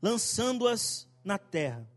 lançando-as 0.00 1.08
na 1.24 1.38
terra. 1.38 1.88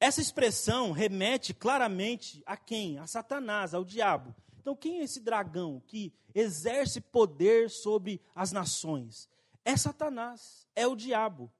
Essa 0.00 0.20
expressão 0.20 0.90
remete 0.90 1.54
claramente 1.54 2.42
a 2.44 2.56
quem? 2.56 2.98
A 2.98 3.06
Satanás, 3.06 3.72
ao 3.72 3.84
diabo. 3.84 4.34
Então, 4.60 4.74
quem 4.74 5.00
é 5.00 5.04
esse 5.04 5.20
dragão 5.20 5.82
que 5.86 6.12
exerce 6.34 7.00
poder 7.00 7.70
sobre 7.70 8.20
as 8.34 8.52
nações? 8.52 9.28
É 9.64 9.76
Satanás, 9.76 10.66
é 10.74 10.86
o 10.86 10.96
diabo. 10.96 11.52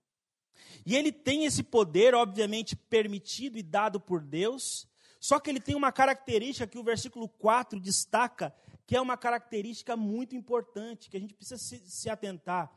E 0.84 0.96
ele 0.96 1.12
tem 1.12 1.44
esse 1.44 1.62
poder, 1.62 2.14
obviamente, 2.14 2.74
permitido 2.74 3.58
e 3.58 3.62
dado 3.62 4.00
por 4.00 4.20
Deus, 4.20 4.88
só 5.20 5.38
que 5.38 5.50
ele 5.50 5.60
tem 5.60 5.76
uma 5.76 5.92
característica 5.92 6.66
que 6.66 6.78
o 6.78 6.82
versículo 6.82 7.28
4 7.28 7.78
destaca, 7.78 8.52
que 8.86 8.96
é 8.96 9.00
uma 9.00 9.16
característica 9.16 9.96
muito 9.96 10.34
importante, 10.34 11.08
que 11.08 11.16
a 11.16 11.20
gente 11.20 11.34
precisa 11.34 11.58
se, 11.58 11.78
se 11.88 12.10
atentar. 12.10 12.72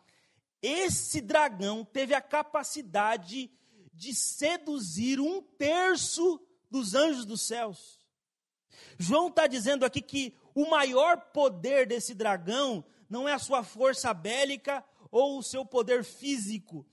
Esse 0.62 1.22
dragão 1.22 1.84
teve 1.86 2.14
a 2.14 2.22
capacidade 2.22 3.52
de 3.94 4.14
seduzir 4.14 5.20
um 5.20 5.42
terço 5.42 6.40
dos 6.70 6.94
anjos 6.94 7.26
dos 7.26 7.42
céus. 7.42 8.00
João 8.98 9.28
está 9.28 9.48
dizendo 9.48 9.86
aqui 9.86 10.02
que 10.02 10.36
o 10.54 10.70
maior 10.70 11.18
poder 11.32 11.88
desse 11.88 12.14
dragão 12.14 12.84
não 13.10 13.28
é 13.28 13.34
a 13.34 13.40
sua 13.40 13.64
força 13.64 14.14
bélica 14.14 14.84
ou 15.12 15.38
o 15.38 15.44
seu 15.44 15.66
poder 15.66 16.04
físico. 16.04 16.86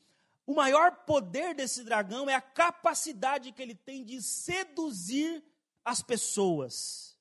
O 0.46 0.54
maior 0.54 1.04
poder 1.04 1.54
desse 1.54 1.84
dragão 1.84 2.28
é 2.28 2.34
a 2.34 2.40
capacidade 2.40 3.52
que 3.52 3.62
ele 3.62 3.74
tem 3.74 4.04
de 4.04 4.20
seduzir 4.20 5.42
as 5.84 6.02
pessoas. 6.02 7.16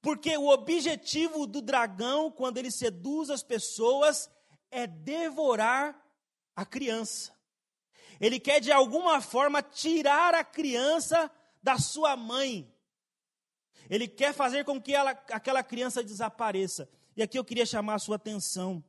Porque 0.00 0.36
o 0.36 0.48
objetivo 0.48 1.46
do 1.46 1.60
dragão, 1.60 2.30
quando 2.30 2.58
ele 2.58 2.70
seduz 2.70 3.30
as 3.30 3.42
pessoas, 3.42 4.30
é 4.70 4.86
devorar 4.86 6.00
a 6.54 6.64
criança. 6.64 7.32
Ele 8.20 8.40
quer 8.40 8.60
de 8.60 8.72
alguma 8.72 9.20
forma 9.20 9.62
tirar 9.62 10.34
a 10.34 10.44
criança 10.44 11.30
da 11.62 11.78
sua 11.78 12.16
mãe. 12.16 12.72
Ele 13.88 14.06
quer 14.08 14.34
fazer 14.34 14.64
com 14.64 14.80
que 14.80 14.94
ela, 14.94 15.10
aquela 15.10 15.62
criança 15.62 16.02
desapareça. 16.02 16.88
E 17.16 17.22
aqui 17.22 17.38
eu 17.38 17.44
queria 17.44 17.66
chamar 17.66 17.94
a 17.94 17.98
sua 17.98 18.16
atenção. 18.16 18.84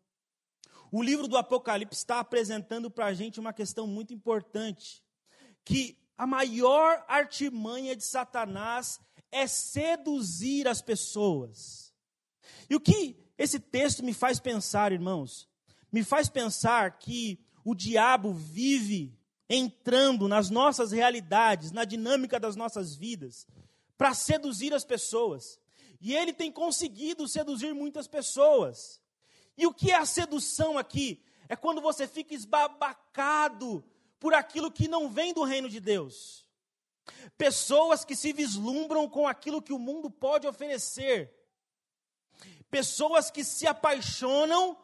O 0.92 1.02
livro 1.02 1.28
do 1.28 1.38
Apocalipse 1.38 2.00
está 2.00 2.20
apresentando 2.20 2.90
para 2.90 3.06
a 3.06 3.14
gente 3.14 3.40
uma 3.40 3.54
questão 3.54 3.88
muito 3.88 4.14
importante: 4.14 5.04
que 5.64 5.98
a 6.18 6.28
maior 6.28 7.04
artimanha 7.08 7.96
de 7.96 8.04
Satanás 8.04 9.00
é 9.32 9.48
seduzir 9.48 10.68
as 10.68 10.82
pessoas. 10.82 11.94
E 12.70 12.76
o 12.76 12.80
que 12.80 13.18
esse 13.38 13.60
texto 13.60 14.04
me 14.04 14.14
faz 14.14 14.40
pensar, 14.40 14.92
irmãos? 14.92 15.49
Me 15.92 16.04
faz 16.04 16.30
pensar 16.30 17.00
que 17.00 17.40
o 17.64 17.74
diabo 17.76 18.34
vive 18.34 19.18
entrando 19.50 20.28
nas 20.28 20.50
nossas 20.50 20.92
realidades, 20.92 21.72
na 21.72 21.84
dinâmica 21.84 22.40
das 22.40 22.56
nossas 22.56 22.96
vidas, 22.96 23.48
para 23.98 24.14
seduzir 24.14 24.74
as 24.74 24.86
pessoas. 24.86 25.60
E 26.00 26.16
ele 26.16 26.32
tem 26.32 26.52
conseguido 26.52 27.28
seduzir 27.28 27.74
muitas 27.74 28.08
pessoas. 28.08 29.02
E 29.58 29.66
o 29.66 29.74
que 29.74 29.92
é 29.92 29.96
a 29.96 30.06
sedução 30.06 30.78
aqui? 30.78 31.22
É 31.50 31.56
quando 31.56 31.82
você 31.82 32.08
fica 32.08 32.34
esbabacado 32.34 33.84
por 34.20 34.34
aquilo 34.34 34.72
que 34.72 34.88
não 34.88 35.10
vem 35.10 35.34
do 35.34 35.44
reino 35.44 35.68
de 35.68 35.80
Deus. 35.80 36.46
Pessoas 37.38 38.06
que 38.06 38.16
se 38.16 38.32
vislumbram 38.32 39.10
com 39.10 39.28
aquilo 39.28 39.62
que 39.62 39.74
o 39.74 39.80
mundo 39.80 40.10
pode 40.10 40.48
oferecer. 40.48 41.36
pessoas 42.70 43.32
que 43.32 43.44
se 43.44 43.66
apaixonam 43.66 44.78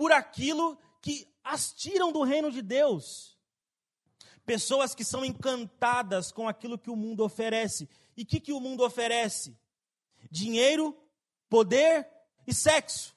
por 0.00 0.12
aquilo 0.12 0.78
que 1.02 1.28
as 1.44 1.74
tiram 1.74 2.10
do 2.10 2.22
reino 2.22 2.50
de 2.50 2.62
Deus. 2.62 3.38
Pessoas 4.46 4.94
que 4.94 5.04
são 5.04 5.22
encantadas 5.22 6.32
com 6.32 6.48
aquilo 6.48 6.78
que 6.78 6.88
o 6.88 6.96
mundo 6.96 7.22
oferece. 7.22 7.86
E 8.16 8.22
o 8.22 8.26
que, 8.26 8.40
que 8.40 8.50
o 8.50 8.60
mundo 8.60 8.82
oferece? 8.82 9.54
Dinheiro, 10.30 10.96
poder 11.50 12.08
e 12.46 12.54
sexo. 12.54 13.14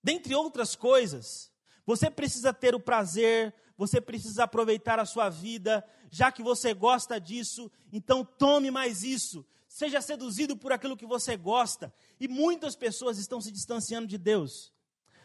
Dentre 0.00 0.36
outras 0.36 0.76
coisas. 0.76 1.50
Você 1.84 2.08
precisa 2.08 2.54
ter 2.54 2.76
o 2.76 2.80
prazer, 2.80 3.52
você 3.76 4.00
precisa 4.00 4.44
aproveitar 4.44 5.00
a 5.00 5.04
sua 5.04 5.28
vida, 5.28 5.84
já 6.12 6.30
que 6.30 6.44
você 6.44 6.72
gosta 6.72 7.20
disso, 7.20 7.68
então 7.92 8.24
tome 8.24 8.70
mais 8.70 9.02
isso. 9.02 9.44
Seja 9.66 10.00
seduzido 10.00 10.56
por 10.56 10.70
aquilo 10.70 10.96
que 10.96 11.06
você 11.06 11.36
gosta. 11.36 11.92
E 12.20 12.28
muitas 12.28 12.76
pessoas 12.76 13.18
estão 13.18 13.40
se 13.40 13.50
distanciando 13.50 14.06
de 14.06 14.16
Deus. 14.16 14.72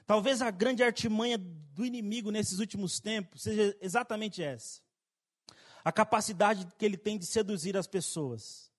Talvez 0.05 0.41
a 0.41 0.51
grande 0.51 0.83
artimanha 0.83 1.37
do 1.37 1.85
inimigo 1.85 2.31
nesses 2.31 2.59
últimos 2.59 2.99
tempos 2.99 3.41
seja 3.41 3.75
exatamente 3.81 4.43
essa. 4.43 4.81
A 5.83 5.91
capacidade 5.91 6.67
que 6.77 6.85
ele 6.85 6.97
tem 6.97 7.17
de 7.17 7.25
seduzir 7.25 7.75
as 7.75 7.87
pessoas. 7.87 8.71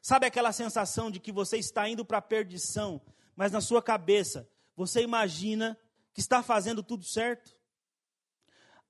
Sabe 0.00 0.26
aquela 0.26 0.52
sensação 0.52 1.10
de 1.10 1.20
que 1.20 1.30
você 1.30 1.56
está 1.58 1.88
indo 1.88 2.04
para 2.04 2.18
a 2.18 2.22
perdição, 2.22 3.00
mas 3.36 3.52
na 3.52 3.60
sua 3.60 3.82
cabeça 3.82 4.48
você 4.76 5.02
imagina 5.02 5.78
que 6.12 6.20
está 6.20 6.42
fazendo 6.42 6.82
tudo 6.82 7.04
certo? 7.04 7.56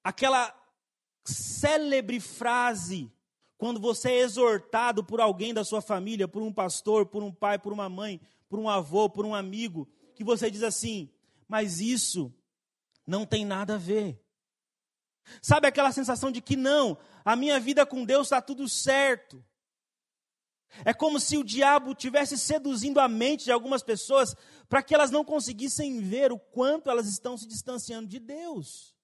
Aquela 0.03 0.55
célebre 1.25 2.19
frase, 2.19 3.13
quando 3.57 3.79
você 3.79 4.11
é 4.11 4.19
exortado 4.21 5.05
por 5.05 5.21
alguém 5.21 5.55
da 5.55 5.65
sua 5.65 5.81
família, 5.81 6.27
por 6.27 6.43
um 6.43 6.53
pastor, 6.53 7.07
por 7.07 7.23
um 7.23 7.33
pai, 7.33 7.59
por 7.59 7.73
uma 7.73 7.89
mãe, 7.89 8.21
por 8.49 8.59
um 8.59 8.69
avô, 8.69 9.09
por 9.09 9.25
um 9.25 9.35
amigo, 9.35 9.89
que 10.15 10.25
você 10.25 10.51
diz 10.51 10.63
assim: 10.63 11.11
mas 11.53 11.83
isso 11.83 12.35
não 13.07 13.27
tem 13.27 13.45
nada 13.45 13.75
a 13.75 13.79
ver. 13.79 14.19
Sabe 15.43 15.67
aquela 15.67 15.93
sensação 15.93 16.33
de 16.33 16.41
que 16.41 16.57
não, 16.57 16.97
a 17.23 17.37
minha 17.37 17.61
vida 17.61 17.85
com 17.85 18.07
Deus 18.07 18.29
está 18.29 18.41
tudo 18.41 18.67
certo. 18.71 19.45
É 20.83 20.95
como 20.95 21.21
se 21.21 21.37
o 21.37 21.45
diabo 21.45 21.95
tivesse 21.95 22.39
seduzindo 22.39 22.99
a 22.99 23.07
mente 23.07 23.45
de 23.45 23.53
algumas 23.53 23.83
pessoas 23.83 24.35
para 24.67 24.83
que 24.83 24.95
elas 24.95 25.11
não 25.11 25.23
conseguissem 25.23 26.01
ver 26.01 26.33
o 26.33 26.39
quanto 26.39 26.89
elas 26.89 27.07
estão 27.07 27.37
se 27.37 27.47
distanciando 27.47 28.09
de 28.09 28.19
Deus. 28.19 28.97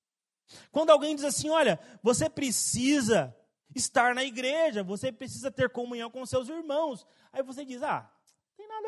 Quando 0.72 0.88
alguém 0.88 1.14
diz 1.14 1.26
assim: 1.26 1.50
olha, 1.50 1.78
você 2.02 2.30
precisa 2.30 3.36
estar 3.74 4.14
na 4.14 4.24
igreja, 4.24 4.82
você 4.82 5.12
precisa 5.12 5.50
ter 5.50 5.68
comunhão 5.68 6.10
com 6.10 6.24
seus 6.24 6.48
irmãos. 6.48 7.06
Aí 7.30 7.42
você 7.42 7.62
diz: 7.62 7.82
ah, 7.82 8.10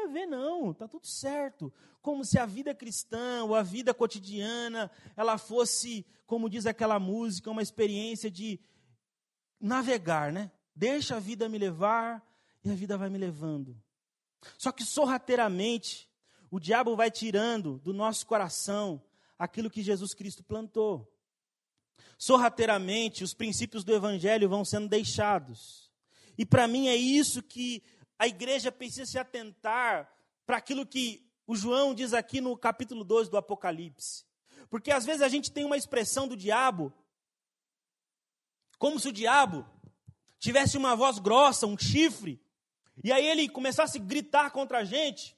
nada 0.00 0.08
a 0.08 0.12
ver, 0.12 0.26
não, 0.26 0.70
está 0.70 0.88
tudo 0.88 1.06
certo. 1.06 1.72
Como 2.00 2.24
se 2.24 2.38
a 2.38 2.46
vida 2.46 2.74
cristã 2.74 3.44
ou 3.44 3.54
a 3.54 3.62
vida 3.62 3.92
cotidiana 3.92 4.90
ela 5.16 5.36
fosse, 5.36 6.06
como 6.26 6.48
diz 6.48 6.66
aquela 6.66 6.98
música, 6.98 7.50
uma 7.50 7.62
experiência 7.62 8.30
de 8.30 8.58
navegar, 9.60 10.32
né? 10.32 10.50
Deixa 10.74 11.16
a 11.16 11.20
vida 11.20 11.48
me 11.48 11.58
levar 11.58 12.24
e 12.64 12.70
a 12.70 12.74
vida 12.74 12.96
vai 12.96 13.10
me 13.10 13.18
levando. 13.18 13.76
Só 14.56 14.72
que 14.72 14.84
sorrateiramente, 14.84 16.08
o 16.50 16.58
diabo 16.58 16.96
vai 16.96 17.10
tirando 17.10 17.78
do 17.78 17.92
nosso 17.92 18.26
coração 18.26 19.02
aquilo 19.38 19.70
que 19.70 19.82
Jesus 19.82 20.14
Cristo 20.14 20.42
plantou. 20.42 21.06
Sorrateiramente, 22.18 23.22
os 23.22 23.34
princípios 23.34 23.84
do 23.84 23.94
evangelho 23.94 24.48
vão 24.48 24.64
sendo 24.64 24.88
deixados. 24.88 25.90
E 26.38 26.46
para 26.46 26.66
mim 26.66 26.88
é 26.88 26.96
isso 26.96 27.42
que 27.42 27.82
a 28.20 28.28
igreja 28.28 28.70
precisa 28.70 29.10
se 29.10 29.18
atentar 29.18 30.06
para 30.44 30.58
aquilo 30.58 30.84
que 30.84 31.26
o 31.46 31.56
João 31.56 31.94
diz 31.94 32.12
aqui 32.12 32.38
no 32.38 32.54
capítulo 32.54 33.02
12 33.02 33.30
do 33.30 33.38
Apocalipse. 33.38 34.26
Porque 34.68 34.90
às 34.90 35.06
vezes 35.06 35.22
a 35.22 35.28
gente 35.28 35.50
tem 35.50 35.64
uma 35.64 35.76
expressão 35.76 36.28
do 36.28 36.36
diabo, 36.36 36.92
como 38.78 39.00
se 39.00 39.08
o 39.08 39.12
diabo 39.12 39.66
tivesse 40.38 40.76
uma 40.76 40.94
voz 40.94 41.18
grossa, 41.18 41.66
um 41.66 41.78
chifre, 41.78 42.38
e 43.02 43.10
aí 43.10 43.26
ele 43.26 43.48
começasse 43.48 43.96
a 43.96 44.02
gritar 44.02 44.50
contra 44.50 44.80
a 44.80 44.84
gente, 44.84 45.34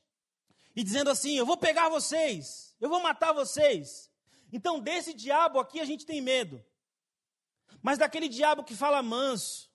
e 0.74 0.82
dizendo 0.82 1.08
assim: 1.08 1.38
Eu 1.38 1.46
vou 1.46 1.56
pegar 1.56 1.88
vocês, 1.88 2.76
eu 2.80 2.88
vou 2.88 3.00
matar 3.00 3.32
vocês. 3.32 4.10
Então, 4.52 4.80
desse 4.80 5.14
diabo 5.14 5.60
aqui 5.60 5.78
a 5.78 5.84
gente 5.84 6.04
tem 6.04 6.20
medo. 6.20 6.60
Mas 7.80 7.98
daquele 7.98 8.28
diabo 8.28 8.64
que 8.64 8.74
fala 8.74 9.00
manso, 9.04 9.71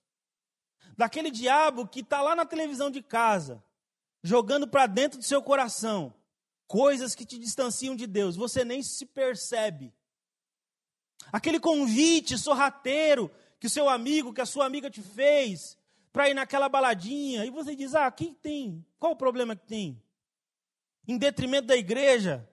daquele 0.98 1.30
diabo 1.32 1.88
que 1.88 2.00
está 2.00 2.22
lá 2.22 2.36
na 2.36 2.46
televisão 2.46 2.90
de 2.90 3.02
casa, 3.02 3.64
jogando 4.24 4.68
para 4.68 4.88
dentro 4.88 5.20
do 5.20 5.24
seu 5.24 5.42
coração 5.42 6.14
coisas 6.68 7.16
que 7.16 7.26
te 7.26 7.38
distanciam 7.38 7.96
de 7.96 8.06
Deus, 8.06 8.36
você 8.36 8.66
nem 8.66 8.84
se 8.84 9.06
percebe. 9.06 9.94
Aquele 11.32 11.60
convite 11.60 12.38
sorrateiro 12.38 13.32
que 13.60 13.68
o 13.68 13.70
seu 13.70 13.88
amigo, 13.88 14.34
que 14.34 14.42
a 14.42 14.46
sua 14.46 14.66
amiga 14.66 14.90
te 14.90 15.02
fez 15.02 15.78
para 16.12 16.30
ir 16.30 16.34
naquela 16.34 16.68
baladinha, 16.68 17.46
e 17.46 17.50
você 17.50 17.76
diz: 17.76 17.96
Ah, 17.96 18.08
o 18.08 18.12
que 18.12 18.34
tem? 18.34 18.86
Qual 19.00 19.14
o 19.14 19.16
problema 19.16 19.56
que 19.56 19.66
tem? 19.66 20.02
em 21.08 21.18
detrimento 21.18 21.68
da 21.68 21.78
igreja. 21.78 22.48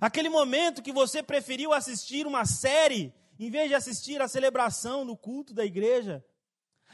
Aquele 0.00 0.28
momento 0.28 0.82
que 0.82 0.92
você 0.92 1.22
preferiu 1.22 1.72
assistir 1.72 2.26
uma 2.26 2.44
série 2.44 3.14
em 3.38 3.50
vez 3.50 3.68
de 3.68 3.74
assistir 3.74 4.20
a 4.20 4.26
celebração 4.26 5.04
no 5.04 5.16
culto 5.16 5.54
da 5.54 5.64
igreja. 5.64 6.24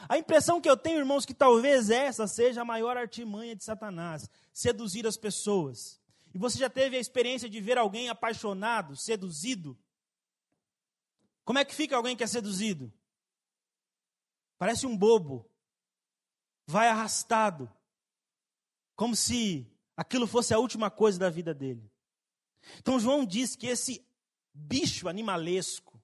A 0.08 0.18
impressão 0.18 0.60
que 0.60 0.68
eu 0.68 0.76
tenho, 0.76 0.98
irmãos, 0.98 1.24
que 1.24 1.34
talvez 1.34 1.90
essa 1.90 2.26
seja 2.26 2.62
a 2.62 2.64
maior 2.64 2.96
artimanha 2.96 3.54
de 3.54 3.64
Satanás 3.64 4.28
seduzir 4.52 5.06
as 5.06 5.16
pessoas. 5.16 6.00
E 6.34 6.38
você 6.38 6.58
já 6.58 6.70
teve 6.70 6.96
a 6.96 7.00
experiência 7.00 7.48
de 7.48 7.60
ver 7.60 7.78
alguém 7.78 8.08
apaixonado, 8.08 8.96
seduzido? 8.96 9.78
Como 11.44 11.58
é 11.58 11.64
que 11.64 11.74
fica 11.74 11.96
alguém 11.96 12.16
que 12.16 12.24
é 12.24 12.26
seduzido? 12.26 12.92
Parece 14.58 14.86
um 14.86 14.96
bobo. 14.96 15.48
Vai 16.66 16.88
arrastado. 16.88 17.70
Como 18.94 19.16
se 19.16 19.66
aquilo 19.96 20.26
fosse 20.26 20.54
a 20.54 20.58
última 20.58 20.90
coisa 20.90 21.18
da 21.18 21.28
vida 21.28 21.52
dele. 21.52 21.90
Então 22.78 23.00
João 23.00 23.24
diz 23.24 23.56
que 23.56 23.66
esse 23.66 24.06
bicho 24.54 25.08
animalesco, 25.08 26.00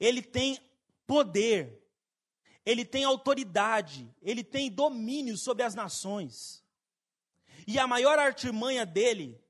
ele 0.00 0.22
tem 0.22 0.58
poder, 1.06 1.83
ele 2.64 2.84
tem 2.84 3.04
autoridade, 3.04 4.08
ele 4.22 4.42
tem 4.42 4.70
domínio 4.70 5.36
sobre 5.36 5.62
as 5.62 5.74
nações. 5.74 6.62
E 7.66 7.78
a 7.78 7.86
maior 7.86 8.18
artimanha 8.18 8.86
dele 8.86 9.40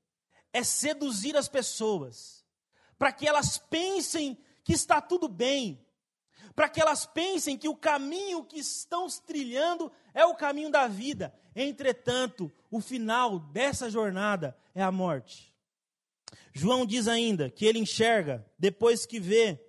é 0.51 0.63
seduzir 0.63 1.35
as 1.35 1.47
pessoas, 1.47 2.45
para 2.97 3.11
que 3.11 3.27
elas 3.27 3.57
pensem 3.57 4.37
que 4.63 4.73
está 4.73 5.01
tudo 5.01 5.27
bem, 5.27 5.85
para 6.55 6.69
que 6.69 6.79
elas 6.79 7.05
pensem 7.05 7.57
que 7.57 7.67
o 7.67 7.75
caminho 7.75 8.43
que 8.43 8.57
estão 8.57 9.07
trilhando 9.25 9.91
é 10.13 10.25
o 10.25 10.35
caminho 10.35 10.71
da 10.71 10.87
vida. 10.87 11.33
Entretanto, 11.53 12.51
o 12.71 12.79
final 12.79 13.39
dessa 13.39 13.89
jornada 13.89 14.57
é 14.73 14.81
a 14.81 14.91
morte. 14.91 15.53
João 16.53 16.85
diz 16.85 17.09
ainda 17.09 17.49
que 17.49 17.65
ele 17.65 17.79
enxerga, 17.79 18.45
depois 18.57 19.05
que 19.05 19.19
vê 19.19 19.59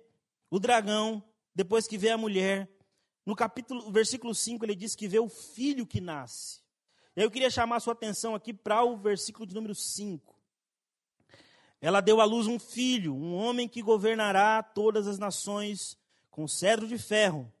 o 0.49 0.57
dragão, 0.57 1.21
depois 1.53 1.85
que 1.85 1.97
vê 1.97 2.09
a 2.09 2.17
mulher, 2.17 2.69
no 3.27 3.35
capítulo, 3.35 3.91
versículo 3.91 4.33
5, 4.33 4.63
ele 4.63 4.73
diz 4.73 4.95
que 4.95 5.05
vê 5.05 5.19
o 5.19 5.27
filho 5.27 5.85
que 5.85 5.99
nasce. 5.99 6.61
E 7.13 7.19
aí 7.19 7.25
eu 7.25 7.29
queria 7.29 7.49
chamar 7.49 7.75
a 7.75 7.79
sua 7.81 7.91
atenção 7.91 8.33
aqui 8.33 8.53
para 8.53 8.85
o 8.85 8.95
versículo 8.95 9.45
de 9.45 9.53
número 9.53 9.75
5. 9.75 10.33
Ela 11.81 11.99
deu 11.99 12.21
à 12.21 12.23
luz 12.23 12.47
um 12.47 12.57
filho, 12.57 13.13
um 13.13 13.35
homem 13.35 13.67
que 13.67 13.81
governará 13.81 14.63
todas 14.63 15.07
as 15.07 15.19
nações 15.19 15.97
com 16.31 16.47
cedro 16.47 16.87
de 16.87 16.97
ferro. 16.97 17.51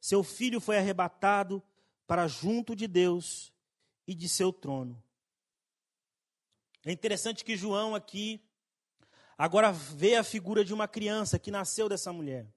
Seu 0.00 0.24
filho 0.24 0.58
foi 0.58 0.78
arrebatado 0.78 1.62
para 2.06 2.26
junto 2.26 2.74
de 2.74 2.86
Deus 2.86 3.52
e 4.06 4.14
de 4.14 4.26
seu 4.26 4.50
trono. 4.50 5.02
É 6.82 6.90
interessante 6.90 7.44
que 7.44 7.58
João 7.58 7.94
aqui 7.94 8.42
agora 9.36 9.70
vê 9.70 10.16
a 10.16 10.24
figura 10.24 10.64
de 10.64 10.72
uma 10.72 10.88
criança 10.88 11.38
que 11.38 11.50
nasceu 11.50 11.90
dessa 11.90 12.10
mulher. 12.10 12.50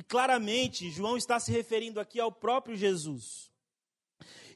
E 0.00 0.02
claramente 0.02 0.90
João 0.90 1.14
está 1.14 1.38
se 1.38 1.52
referindo 1.52 2.00
aqui 2.00 2.18
ao 2.18 2.32
próprio 2.32 2.74
Jesus. 2.74 3.52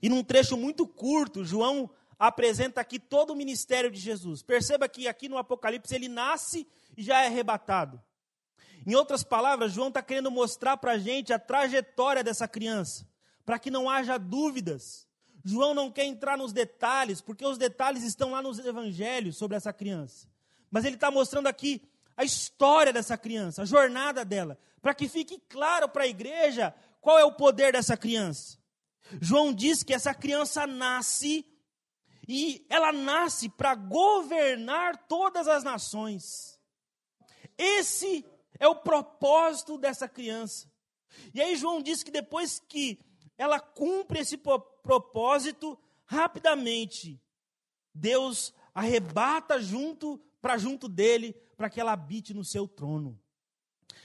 E 0.00 0.09
num 0.09 0.24
trecho 0.24 0.57
muito 0.57 0.87
curto, 0.87 1.44
João 1.44 1.90
apresenta 2.18 2.80
aqui 2.80 2.98
todo 2.98 3.35
o 3.35 3.37
ministério 3.37 3.90
de 3.90 4.00
Jesus. 4.00 4.42
Perceba 4.42 4.88
que 4.88 5.07
aqui 5.07 5.28
no 5.28 5.37
Apocalipse 5.37 5.94
ele 5.94 6.09
nasce 6.09 6.66
e 6.96 7.02
já 7.02 7.20
é 7.20 7.26
arrebatado. 7.26 8.02
Em 8.87 8.94
outras 8.94 9.22
palavras, 9.22 9.74
João 9.74 9.88
está 9.88 10.00
querendo 10.00 10.30
mostrar 10.30 10.78
para 10.78 10.92
a 10.92 10.98
gente 10.98 11.30
a 11.30 11.38
trajetória 11.38 12.24
dessa 12.24 12.48
criança 12.48 13.07
para 13.44 13.59
que 13.59 13.70
não 13.70 13.90
haja 13.90 14.16
dúvidas. 14.16 15.07
João 15.44 15.74
não 15.74 15.90
quer 15.90 16.07
entrar 16.07 16.38
nos 16.38 16.54
detalhes, 16.54 17.20
porque 17.20 17.44
os 17.44 17.59
detalhes 17.59 18.02
estão 18.02 18.30
lá 18.30 18.40
nos 18.40 18.59
evangelhos 18.61 19.37
sobre 19.37 19.59
essa 19.59 19.74
criança. 19.74 20.26
Mas 20.70 20.87
ele 20.87 20.94
está 20.94 21.11
mostrando 21.11 21.48
aqui 21.48 21.87
a 22.16 22.24
história 22.24 22.92
dessa 22.92 23.16
criança, 23.18 23.62
a 23.62 23.64
jornada 23.64 24.24
dela, 24.24 24.59
para 24.81 24.94
que 24.94 25.09
fique 25.09 25.38
claro 25.48 25.88
para 25.88 26.05
a 26.05 26.09
igreja 26.09 26.74
qual 27.00 27.18
é 27.18 27.24
o 27.24 27.33
poder 27.33 27.72
dessa 27.72 27.96
criança. 27.96 28.59
João 29.20 29.53
diz 29.53 29.83
que 29.83 29.92
essa 29.92 30.14
criança 30.14 30.66
nasce 30.66 31.44
E 32.27 32.64
ela 32.70 32.90
nasce 32.92 33.48
para 33.50 33.74
governar 33.74 35.07
todas 35.07 35.46
as 35.46 35.62
nações. 35.62 36.59
Esse 37.59 38.24
é 38.59 38.66
o 38.66 38.77
propósito 38.77 39.77
dessa 39.77 40.09
criança. 40.09 40.70
E 41.35 41.40
aí 41.40 41.55
João 41.57 41.83
diz 41.83 42.03
que 42.03 42.11
depois 42.11 42.59
que 42.59 42.98
ela 43.37 43.61
cumpre 43.61 44.20
esse 44.20 44.38
propósito, 44.38 45.79
rapidamente 46.07 47.20
Deus 47.92 48.55
arrebata 48.74 49.61
junto 49.61 50.18
para 50.40 50.59
junto 50.59 50.88
dele, 50.88 51.37
para 51.56 51.70
que 51.70 51.80
ela 51.80 51.92
habite 51.92 52.34
no 52.34 52.44
seu 52.44 52.66
trono. 52.66 53.18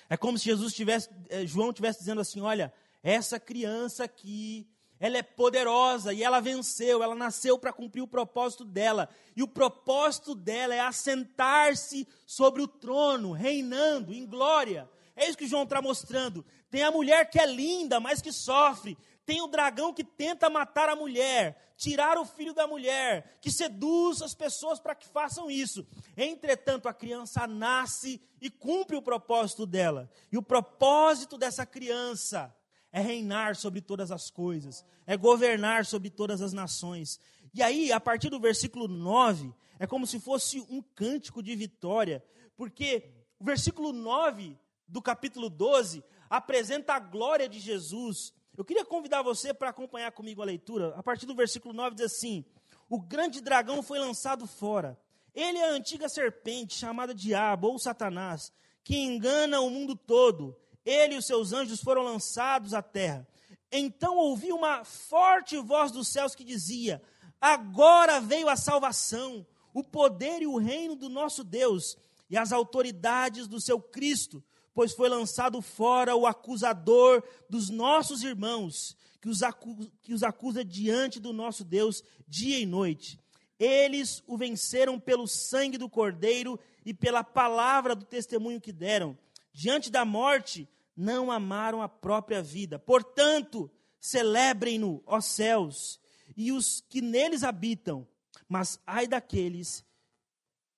É 0.10 0.18
como 0.18 0.38
se 0.38 0.46
Jesus 0.46 0.74
tivesse, 0.74 1.10
eh, 1.30 1.46
João 1.46 1.72
tivesse 1.72 2.00
dizendo 2.00 2.22
assim: 2.22 2.42
olha, 2.42 2.74
essa 3.04 3.40
criança 3.40 4.04
aqui, 4.04 4.68
ela 5.00 5.18
é 5.18 5.24
poderosa 5.24 6.14
e 6.14 6.24
ela 6.24 6.40
venceu, 6.40 7.02
ela 7.02 7.16
nasceu 7.16 7.58
para 7.58 7.72
cumprir 7.72 8.02
o 8.02 8.08
propósito 8.08 8.66
dela. 8.66 9.08
E 9.36 9.42
o 9.42 9.48
propósito 9.48 10.36
dela 10.36 10.76
é 10.76 10.80
assentar-se 10.80 12.08
sobre 12.26 12.62
o 12.62 12.68
trono, 12.68 13.32
reinando 13.32 14.14
em 14.14 14.26
glória. 14.26 14.90
É 15.16 15.28
isso 15.28 15.38
que 15.38 15.48
João 15.48 15.64
está 15.64 15.82
mostrando. 15.82 16.46
Tem 16.70 16.84
a 16.84 16.92
mulher 16.92 17.30
que 17.30 17.40
é 17.40 17.46
linda, 17.46 18.00
mas 18.00 18.22
que 18.22 18.32
sofre. 18.32 18.98
Tem 19.30 19.44
o 19.44 19.48
dragão 19.48 19.94
que 19.94 20.04
tenta 20.04 20.50
matar 20.50 20.90
a 20.90 20.96
mulher, 20.96 21.76
tirar 21.78 22.18
o 22.18 22.26
filho 22.26 22.52
da 22.52 22.66
mulher, 22.66 23.38
que 23.40 23.52
seduz 23.52 24.24
as 24.24 24.34
pessoas 24.34 24.80
para 24.80 24.96
que 24.96 25.08
façam 25.08 25.52
isso. 25.52 25.86
Entretanto, 26.18 26.90
a 26.90 26.94
criança 26.96 27.46
nasce 27.46 28.20
e 28.42 28.50
cumpre 28.50 28.96
o 28.96 29.04
propósito 29.04 29.68
dela. 29.68 30.10
E 30.32 30.38
o 30.40 30.42
propósito 30.42 31.38
dessa 31.38 31.64
criança 31.64 32.52
é 32.92 33.02
reinar 33.02 33.56
sobre 33.56 33.82
todas 33.82 34.12
as 34.12 34.32
coisas, 34.32 34.84
é 35.06 35.16
governar 35.16 35.86
sobre 35.86 36.10
todas 36.10 36.42
as 36.42 36.52
nações. 36.52 37.20
E 37.54 37.62
aí, 37.62 37.92
a 37.92 38.00
partir 38.00 38.32
do 38.32 38.40
versículo 38.40 38.88
9, 38.88 39.54
é 39.78 39.86
como 39.86 40.08
se 40.08 40.20
fosse 40.20 40.60
um 40.62 40.82
cântico 40.82 41.44
de 41.44 41.56
vitória, 41.56 42.26
porque 42.58 43.12
o 43.40 43.46
versículo 43.46 43.94
9 43.94 44.58
do 44.88 45.04
capítulo 45.04 45.52
12 45.52 46.04
apresenta 46.28 46.96
a 46.96 47.00
glória 47.00 47.48
de 47.48 47.60
Jesus. 47.60 48.34
Eu 48.58 48.66
queria 48.66 48.86
convidar 48.86 49.22
você 49.22 49.54
para 49.54 49.70
acompanhar 49.70 50.12
comigo 50.12 50.42
a 50.42 50.46
leitura. 50.46 50.94
A 50.98 51.04
partir 51.04 51.26
do 51.26 51.36
versículo 51.36 51.74
9 51.74 51.96
diz 51.96 52.06
assim: 52.06 52.46
O 52.90 53.00
grande 53.00 53.42
dragão 53.42 53.82
foi 53.82 54.00
lançado 54.00 54.46
fora. 54.46 55.00
Ele 55.34 55.58
é 55.58 55.70
a 55.70 55.74
antiga 55.74 56.10
serpente 56.10 56.76
chamada 56.76 57.14
Diabo 57.14 57.68
ou 57.68 57.80
Satanás, 57.80 58.52
que 58.84 58.98
engana 58.98 59.62
o 59.62 59.70
mundo 59.70 59.96
todo 59.96 60.58
ele 60.90 61.16
e 61.16 61.18
os 61.18 61.26
seus 61.26 61.54
anjos 61.54 61.82
foram 61.82 62.04
lançados 62.04 62.74
à 62.74 62.82
terra. 62.82 63.28
Então 63.72 64.18
ouvi 64.18 64.52
uma 64.52 64.84
forte 64.84 65.58
voz 65.58 65.92
dos 65.92 66.08
céus 66.08 66.34
que 66.34 66.44
dizia: 66.44 67.02
Agora 67.40 68.20
veio 68.20 68.50
a 68.50 68.56
salvação, 68.56 69.46
o 69.74 69.84
poder 69.84 70.42
e 70.42 70.48
o 70.48 70.58
reino 70.58 70.96
do 70.96 71.10
nosso 71.10 71.44
Deus 71.44 71.98
e 72.30 72.38
as 72.38 72.52
autoridades 72.52 73.48
do 73.48 73.62
seu 73.62 73.80
Cristo, 73.80 74.44
pois 74.80 74.94
foi 74.94 75.10
lançado 75.10 75.62
fora 75.62 76.16
o 76.16 76.26
acusador 76.26 77.22
dos 77.50 77.70
nossos 77.70 78.24
irmãos, 78.24 78.96
que 79.20 79.28
os, 79.28 79.44
acusa, 79.44 79.92
que 80.02 80.14
os 80.14 80.24
acusa 80.24 80.64
diante 80.64 81.20
do 81.20 81.34
nosso 81.34 81.66
Deus 81.66 82.02
dia 82.26 82.58
e 82.58 82.66
noite. 82.66 83.20
Eles 83.60 84.24
o 84.26 84.38
venceram 84.38 84.98
pelo 84.98 85.28
sangue 85.28 85.78
do 85.78 85.90
Cordeiro 85.90 86.58
e 86.86 86.94
pela 86.94 87.26
palavra 87.26 87.94
do 87.94 88.06
testemunho 88.06 88.62
que 88.62 88.72
deram. 88.72 89.18
Diante 89.52 89.92
da 89.92 90.06
morte, 90.06 90.66
não 90.96 91.30
amaram 91.30 91.82
a 91.82 91.90
própria 91.90 92.42
vida. 92.42 92.80
Portanto, 92.80 93.70
celebrem-no, 94.00 95.04
ó 95.06 95.20
céus, 95.20 96.00
e 96.38 96.54
os 96.54 96.80
que 96.88 97.02
neles 97.02 97.44
habitam. 97.44 98.08
Mas 98.48 98.80
ai 98.88 99.08
daqueles, 99.08 99.84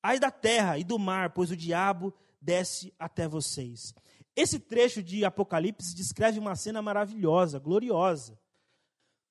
ai 0.02 0.20
da 0.20 0.32
terra 0.32 0.80
e 0.80 0.84
do 0.84 0.98
mar, 0.98 1.36
pois 1.36 1.52
o 1.52 1.56
diabo 1.56 2.12
desce 2.42 2.94
até 2.98 3.28
vocês. 3.28 3.94
Esse 4.36 4.60
trecho 4.60 5.04
de 5.04 5.24
Apocalipse 5.24 5.94
descreve 5.94 6.40
uma 6.40 6.56
cena 6.56 6.82
maravilhosa, 6.82 7.60
gloriosa. 7.60 8.40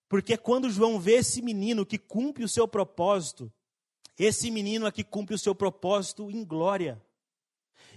Porque 0.09 0.37
quando 0.37 0.71
João 0.71 0.99
vê 1.01 1.17
esse 1.17 1.41
menino 1.41 1.87
que 1.87 1.99
cumpre 1.99 2.45
o 2.45 2.49
seu 2.49 2.69
propósito, 2.69 3.53
esse 4.19 4.51
menino 4.51 4.87
aqui 4.87 5.03
cumpre 5.03 5.35
o 5.35 5.39
seu 5.39 5.55
propósito 5.55 6.31
em 6.31 6.45
glória. 6.45 7.01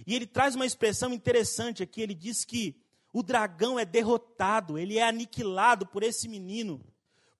E 0.06 0.14
ele 0.14 0.26
traz 0.26 0.54
uma 0.54 0.66
expressão 0.66 1.12
interessante 1.12 1.82
aqui, 1.82 2.00
ele 2.00 2.14
diz 2.14 2.44
que 2.44 2.80
o 3.12 3.22
dragão 3.22 3.78
é 3.78 3.84
derrotado, 3.84 4.78
ele 4.78 4.98
é 4.98 5.02
aniquilado 5.02 5.86
por 5.86 6.02
esse 6.02 6.26
menino, 6.26 6.84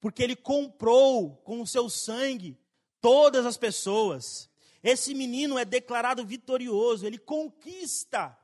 porque 0.01 0.23
ele 0.23 0.37
comprou 0.37 1.37
com 1.39 1.61
o 1.61 1.67
seu 1.67 1.89
sangue 1.89 2.57
todas 3.01 3.45
as 3.47 3.57
pessoas. 3.57 4.51
Esse 4.85 5.15
menino 5.15 5.59
é 5.59 5.65
declarado 5.65 6.27
vitorioso, 6.27 7.07
ele 7.07 7.17
conquista. 7.17 8.39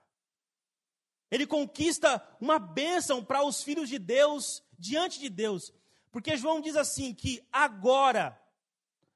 Ele 1.30 1.46
conquista 1.46 2.26
uma 2.40 2.58
bênção 2.58 3.22
para 3.22 3.44
os 3.44 3.62
filhos 3.62 3.90
de 3.90 3.98
Deus 3.98 4.62
diante 4.78 5.20
de 5.20 5.28
Deus. 5.28 5.70
Porque 6.10 6.38
João 6.38 6.62
diz 6.62 6.76
assim: 6.76 7.12
que 7.12 7.46
agora, 7.52 8.40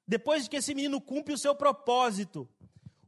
depois 0.06 0.44
de 0.44 0.50
que 0.50 0.56
esse 0.56 0.74
menino 0.74 1.00
cumpre 1.00 1.32
o 1.32 1.38
seu 1.38 1.54
propósito, 1.54 2.46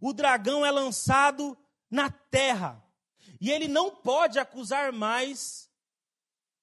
o 0.00 0.14
dragão 0.14 0.64
é 0.64 0.70
lançado 0.70 1.56
na 1.90 2.10
terra. 2.10 2.82
E 3.38 3.50
ele 3.50 3.68
não 3.68 3.90
pode 3.90 4.38
acusar 4.38 4.94
mais 4.94 5.70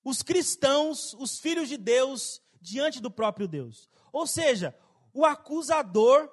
os 0.03 0.23
cristãos, 0.23 1.13
os 1.19 1.39
filhos 1.39 1.69
de 1.69 1.77
Deus, 1.77 2.41
diante 2.59 2.99
do 2.99 3.11
próprio 3.11 3.47
Deus. 3.47 3.87
Ou 4.11 4.25
seja, 4.25 4.75
o 5.13 5.23
acusador 5.23 6.31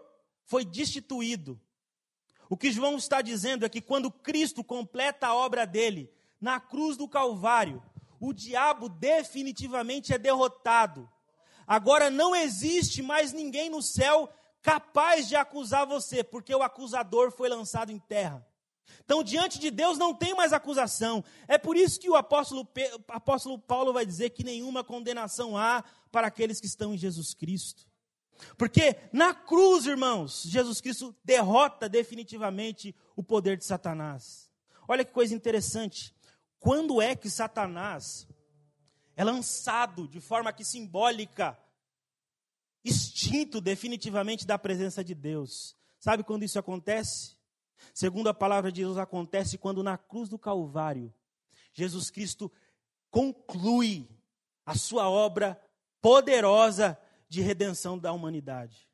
foi 0.51 0.65
destituído. 0.65 1.61
O 2.49 2.57
que 2.57 2.73
João 2.73 2.97
está 2.97 3.23
dizendo 3.23 3.65
é 3.65 3.69
que 3.69 3.81
quando 3.81 4.11
Cristo 4.11 4.65
completa 4.65 5.29
a 5.29 5.35
obra 5.35 5.65
dele 5.65 6.13
na 6.41 6.59
cruz 6.59 6.97
do 6.97 7.07
Calvário, 7.07 7.81
o 8.19 8.33
diabo 8.33 8.89
definitivamente 8.89 10.13
é 10.13 10.19
derrotado. 10.19 11.09
Agora 11.65 12.11
não 12.11 12.35
existe 12.35 13.01
mais 13.01 13.33
ninguém 13.33 13.71
no 13.71 13.81
céu 13.81 14.29
capaz 14.61 15.29
de 15.29 15.37
acusar 15.37 15.87
você, 15.87 16.25
porque 16.25 16.53
o 16.53 16.65
acusador 16.65 17.31
foi 17.31 17.49
lançado 17.49 17.93
em 17.93 17.99
terra. 18.01 18.45
Então, 19.05 19.23
diante 19.23 19.57
de 19.57 19.71
Deus 19.71 19.99
não 19.99 20.13
tem 20.13 20.35
mais 20.35 20.53
acusação. 20.53 21.25
É 21.47 21.59
por 21.59 21.77
isso 21.77 22.01
que 22.01 22.11
o 22.11 22.17
apóstolo, 22.17 22.69
apóstolo 23.07 23.57
Paulo 23.57 23.93
vai 23.93 24.05
dizer 24.05 24.31
que 24.31 24.43
nenhuma 24.43 24.83
condenação 24.83 25.57
há 25.57 25.85
para 26.11 26.27
aqueles 26.27 26.61
que 26.61 26.67
estão 26.67 26.93
em 26.93 26.99
Jesus 26.99 27.35
Cristo. 27.35 27.90
Porque 28.57 28.97
na 29.13 29.35
cruz, 29.35 29.87
irmãos, 29.87 30.43
Jesus 30.47 30.81
Cristo 30.81 31.15
derrota 31.25 31.89
definitivamente 31.89 32.95
o 33.17 33.23
poder 33.23 33.57
de 33.57 33.65
Satanás. 33.65 34.51
Olha 34.87 35.05
que 35.05 35.13
coisa 35.13 35.35
interessante. 35.35 36.15
Quando 36.59 37.01
é 37.01 37.15
que 37.15 37.31
Satanás 37.31 38.29
é 39.17 39.25
lançado 39.25 40.07
de 40.09 40.21
forma 40.21 40.53
que 40.53 40.65
simbólica, 40.65 41.59
extinto 42.85 43.61
definitivamente 43.61 44.47
da 44.47 44.59
presença 44.59 45.03
de 45.03 45.15
Deus? 45.15 45.77
Sabe 45.99 46.23
quando 46.23 46.45
isso 46.45 46.59
acontece? 46.59 47.37
Segundo 47.95 48.29
a 48.29 48.35
palavra 48.35 48.71
de 48.71 48.83
Deus, 48.83 48.99
acontece 48.99 49.59
quando 49.59 49.83
na 49.83 49.97
cruz 49.97 50.29
do 50.29 50.39
Calvário, 50.39 51.13
Jesus 51.73 52.11
Cristo 52.11 52.51
conclui 53.11 54.09
a 54.65 54.75
sua 54.75 55.09
obra 55.09 55.61
poderosa 56.01 56.99
de 57.31 57.41
redenção 57.41 57.97
da 57.97 58.13
humanidade. 58.13 58.87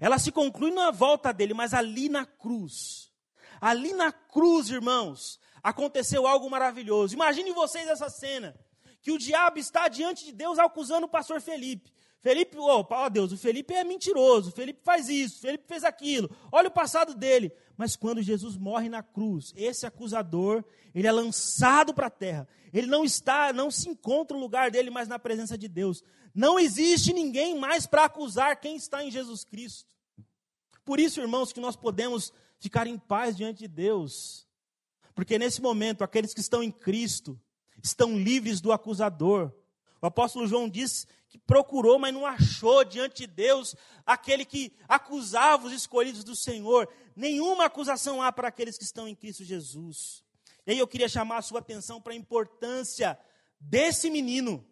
Ela 0.00 0.18
se 0.18 0.32
conclui 0.32 0.70
na 0.70 0.90
volta 0.90 1.32
dele, 1.32 1.52
mas 1.52 1.74
ali 1.74 2.08
na 2.08 2.24
cruz. 2.24 3.12
Ali 3.60 3.92
na 3.92 4.10
cruz, 4.10 4.70
irmãos, 4.70 5.38
aconteceu 5.62 6.26
algo 6.26 6.48
maravilhoso. 6.48 7.14
Imagine 7.14 7.52
vocês 7.52 7.88
essa 7.88 8.08
cena: 8.08 8.56
que 9.02 9.10
o 9.10 9.18
diabo 9.18 9.58
está 9.58 9.88
diante 9.88 10.24
de 10.24 10.32
Deus 10.32 10.58
acusando 10.58 11.06
o 11.06 11.10
pastor 11.10 11.40
Felipe. 11.40 11.92
Felipe, 12.20 12.56
oh, 12.58 12.86
oh 12.88 13.10
Deus, 13.10 13.32
o 13.32 13.36
Felipe 13.36 13.72
é 13.72 13.82
mentiroso, 13.82 14.50
o 14.50 14.52
Felipe 14.52 14.80
faz 14.84 15.08
isso, 15.08 15.38
o 15.38 15.40
Felipe 15.40 15.64
fez 15.66 15.84
aquilo, 15.84 16.30
olha 16.52 16.68
o 16.68 16.72
passado 16.72 17.14
dele. 17.14 17.50
Mas 17.78 17.96
quando 17.96 18.20
Jesus 18.20 18.58
morre 18.58 18.90
na 18.90 19.02
cruz, 19.02 19.54
esse 19.56 19.86
acusador, 19.86 20.62
ele 20.94 21.08
é 21.08 21.12
lançado 21.12 21.94
para 21.94 22.08
a 22.08 22.10
terra. 22.10 22.46
Ele 22.74 22.86
não 22.86 23.04
está, 23.04 23.54
não 23.54 23.70
se 23.70 23.88
encontra 23.88 24.36
o 24.36 24.40
lugar 24.40 24.70
dele 24.70 24.90
mais 24.90 25.08
na 25.08 25.18
presença 25.18 25.56
de 25.56 25.66
Deus. 25.66 26.04
Não 26.34 26.58
existe 26.58 27.12
ninguém 27.12 27.58
mais 27.58 27.86
para 27.86 28.04
acusar 28.04 28.60
quem 28.60 28.76
está 28.76 29.04
em 29.04 29.10
Jesus 29.10 29.44
Cristo. 29.44 29.94
Por 30.84 30.98
isso, 31.00 31.20
irmãos, 31.20 31.52
que 31.52 31.60
nós 31.60 31.76
podemos 31.76 32.32
ficar 32.58 32.86
em 32.86 32.98
paz 32.98 33.36
diante 33.36 33.60
de 33.60 33.68
Deus. 33.68 34.46
Porque 35.14 35.38
nesse 35.38 35.60
momento, 35.60 36.04
aqueles 36.04 36.32
que 36.32 36.40
estão 36.40 36.62
em 36.62 36.70
Cristo 36.70 37.40
estão 37.82 38.18
livres 38.18 38.60
do 38.60 38.72
acusador. 38.72 39.52
O 40.00 40.06
apóstolo 40.06 40.46
João 40.46 40.68
diz 40.68 41.06
que 41.28 41.38
procurou, 41.38 41.98
mas 41.98 42.12
não 42.12 42.26
achou 42.26 42.84
diante 42.84 43.18
de 43.18 43.26
Deus 43.26 43.76
aquele 44.04 44.44
que 44.44 44.72
acusava 44.88 45.66
os 45.66 45.72
escolhidos 45.72 46.24
do 46.24 46.34
Senhor. 46.34 46.88
Nenhuma 47.14 47.66
acusação 47.66 48.22
há 48.22 48.32
para 48.32 48.48
aqueles 48.48 48.76
que 48.76 48.84
estão 48.84 49.06
em 49.06 49.14
Cristo 49.14 49.44
Jesus. 49.44 50.24
E 50.66 50.72
aí 50.72 50.78
eu 50.78 50.86
queria 50.86 51.08
chamar 51.08 51.38
a 51.38 51.42
sua 51.42 51.60
atenção 51.60 52.00
para 52.00 52.12
a 52.12 52.16
importância 52.16 53.18
desse 53.58 54.10
menino. 54.10 54.66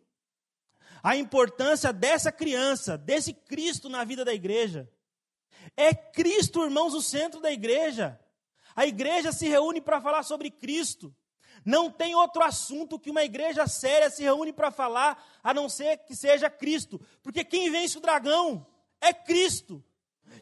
A 1.03 1.17
importância 1.17 1.93
dessa 1.93 2.33
criança, 2.33 2.97
desse 2.97 3.33
Cristo 3.33 3.89
na 3.89 4.05
vida 4.05 4.25
da 4.25 4.35
igreja. 4.35 4.91
É 5.77 5.95
Cristo, 5.95 6.65
irmãos, 6.65 6.95
o 6.95 7.03
centro 7.03 7.41
da 7.41 7.53
igreja. 7.53 8.19
A 8.75 8.87
igreja 8.87 9.33
se 9.33 9.49
reúne 9.49 9.81
para 9.81 10.01
falar 10.01 10.23
sobre 10.23 10.51
Cristo. 10.51 11.15
Não 11.65 11.91
tem 11.91 12.15
outro 12.15 12.43
assunto 12.43 12.99
que 12.99 13.11
uma 13.11 13.25
igreja 13.25 13.67
séria 13.67 14.09
se 14.09 14.23
reúne 14.23 14.53
para 14.53 14.71
falar, 14.71 15.23
a 15.43 15.53
não 15.53 15.69
ser 15.69 15.99
que 15.99 16.15
seja 16.15 16.49
Cristo. 16.49 17.01
Porque 17.23 17.45
quem 17.45 17.71
vence 17.71 17.99
o 17.99 18.01
dragão 18.01 18.67
é 19.01 19.13
Cristo. 19.13 19.85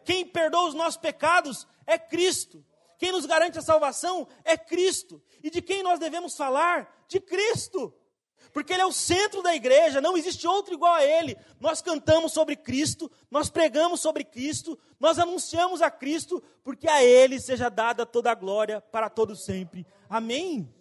Quem 0.05 0.27
perdoa 0.27 0.69
os 0.69 0.75
nossos 0.75 0.97
pecados 0.97 1.67
é 1.87 1.99
Cristo. 1.99 2.65
Quem 2.99 3.13
nos 3.13 3.27
garante 3.27 3.59
a 3.59 3.63
salvação 3.63 4.27
é 4.45 4.57
Cristo. 4.57 5.23
E 5.43 5.51
de 5.51 5.61
quem 5.61 5.83
nós 5.83 5.99
devemos 5.99 6.37
falar? 6.37 7.05
De 7.09 7.21
Cristo. 7.21 7.95
Porque 8.57 8.73
Ele 8.73 8.81
é 8.81 8.87
o 8.87 8.91
centro 8.91 9.43
da 9.43 9.55
igreja, 9.55 10.01
não 10.01 10.17
existe 10.17 10.47
outro 10.47 10.73
igual 10.73 10.95
a 10.95 11.05
Ele. 11.05 11.37
Nós 11.61 11.83
cantamos 11.83 12.33
sobre 12.33 12.57
Cristo, 12.57 13.13
nós 13.31 13.51
pregamos 13.51 14.01
sobre 14.01 14.25
Cristo, 14.25 14.79
nós 14.99 15.19
anunciamos 15.19 15.83
a 15.83 15.91
Cristo, 15.91 16.43
porque 16.65 16.89
a 16.89 17.05
Ele 17.05 17.39
seja 17.39 17.69
dada 17.69 18.07
toda 18.07 18.31
a 18.31 18.35
glória 18.35 18.81
para 18.81 19.11
todo 19.11 19.37
sempre. 19.37 19.87
Amém? 20.09 20.75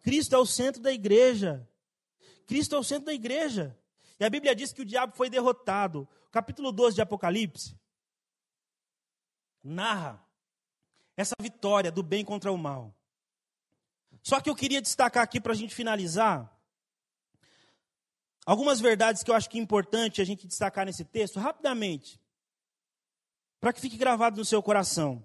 Cristo 0.00 0.34
é 0.34 0.38
o 0.38 0.44
centro 0.44 0.82
da 0.82 0.92
igreja. 0.92 1.64
Cristo 2.48 2.74
é 2.74 2.78
o 2.80 2.82
centro 2.82 3.04
da 3.04 3.14
igreja. 3.14 3.78
E 4.18 4.24
a 4.24 4.28
Bíblia 4.28 4.52
diz 4.52 4.72
que 4.72 4.82
o 4.82 4.84
diabo 4.84 5.14
foi 5.14 5.30
derrotado. 5.30 6.08
capítulo 6.32 6.72
12 6.72 6.96
de 6.96 7.00
Apocalipse 7.00 7.78
narra 9.62 10.20
essa 11.16 11.36
vitória 11.40 11.92
do 11.92 12.02
bem 12.02 12.24
contra 12.24 12.50
o 12.50 12.58
mal. 12.58 12.92
Só 14.20 14.40
que 14.40 14.50
eu 14.50 14.56
queria 14.56 14.82
destacar 14.82 15.22
aqui 15.22 15.40
para 15.40 15.52
a 15.52 15.56
gente 15.56 15.72
finalizar 15.72 16.52
algumas 18.44 18.80
verdades 18.80 19.22
que 19.22 19.30
eu 19.30 19.34
acho 19.34 19.48
que 19.48 19.58
é 19.58 19.60
importante 19.60 20.20
a 20.20 20.24
gente 20.24 20.46
destacar 20.46 20.84
nesse 20.86 21.04
texto, 21.04 21.38
rapidamente, 21.38 22.20
para 23.60 23.72
que 23.72 23.80
fique 23.80 23.96
gravado 23.96 24.38
no 24.38 24.44
seu 24.44 24.62
coração. 24.62 25.24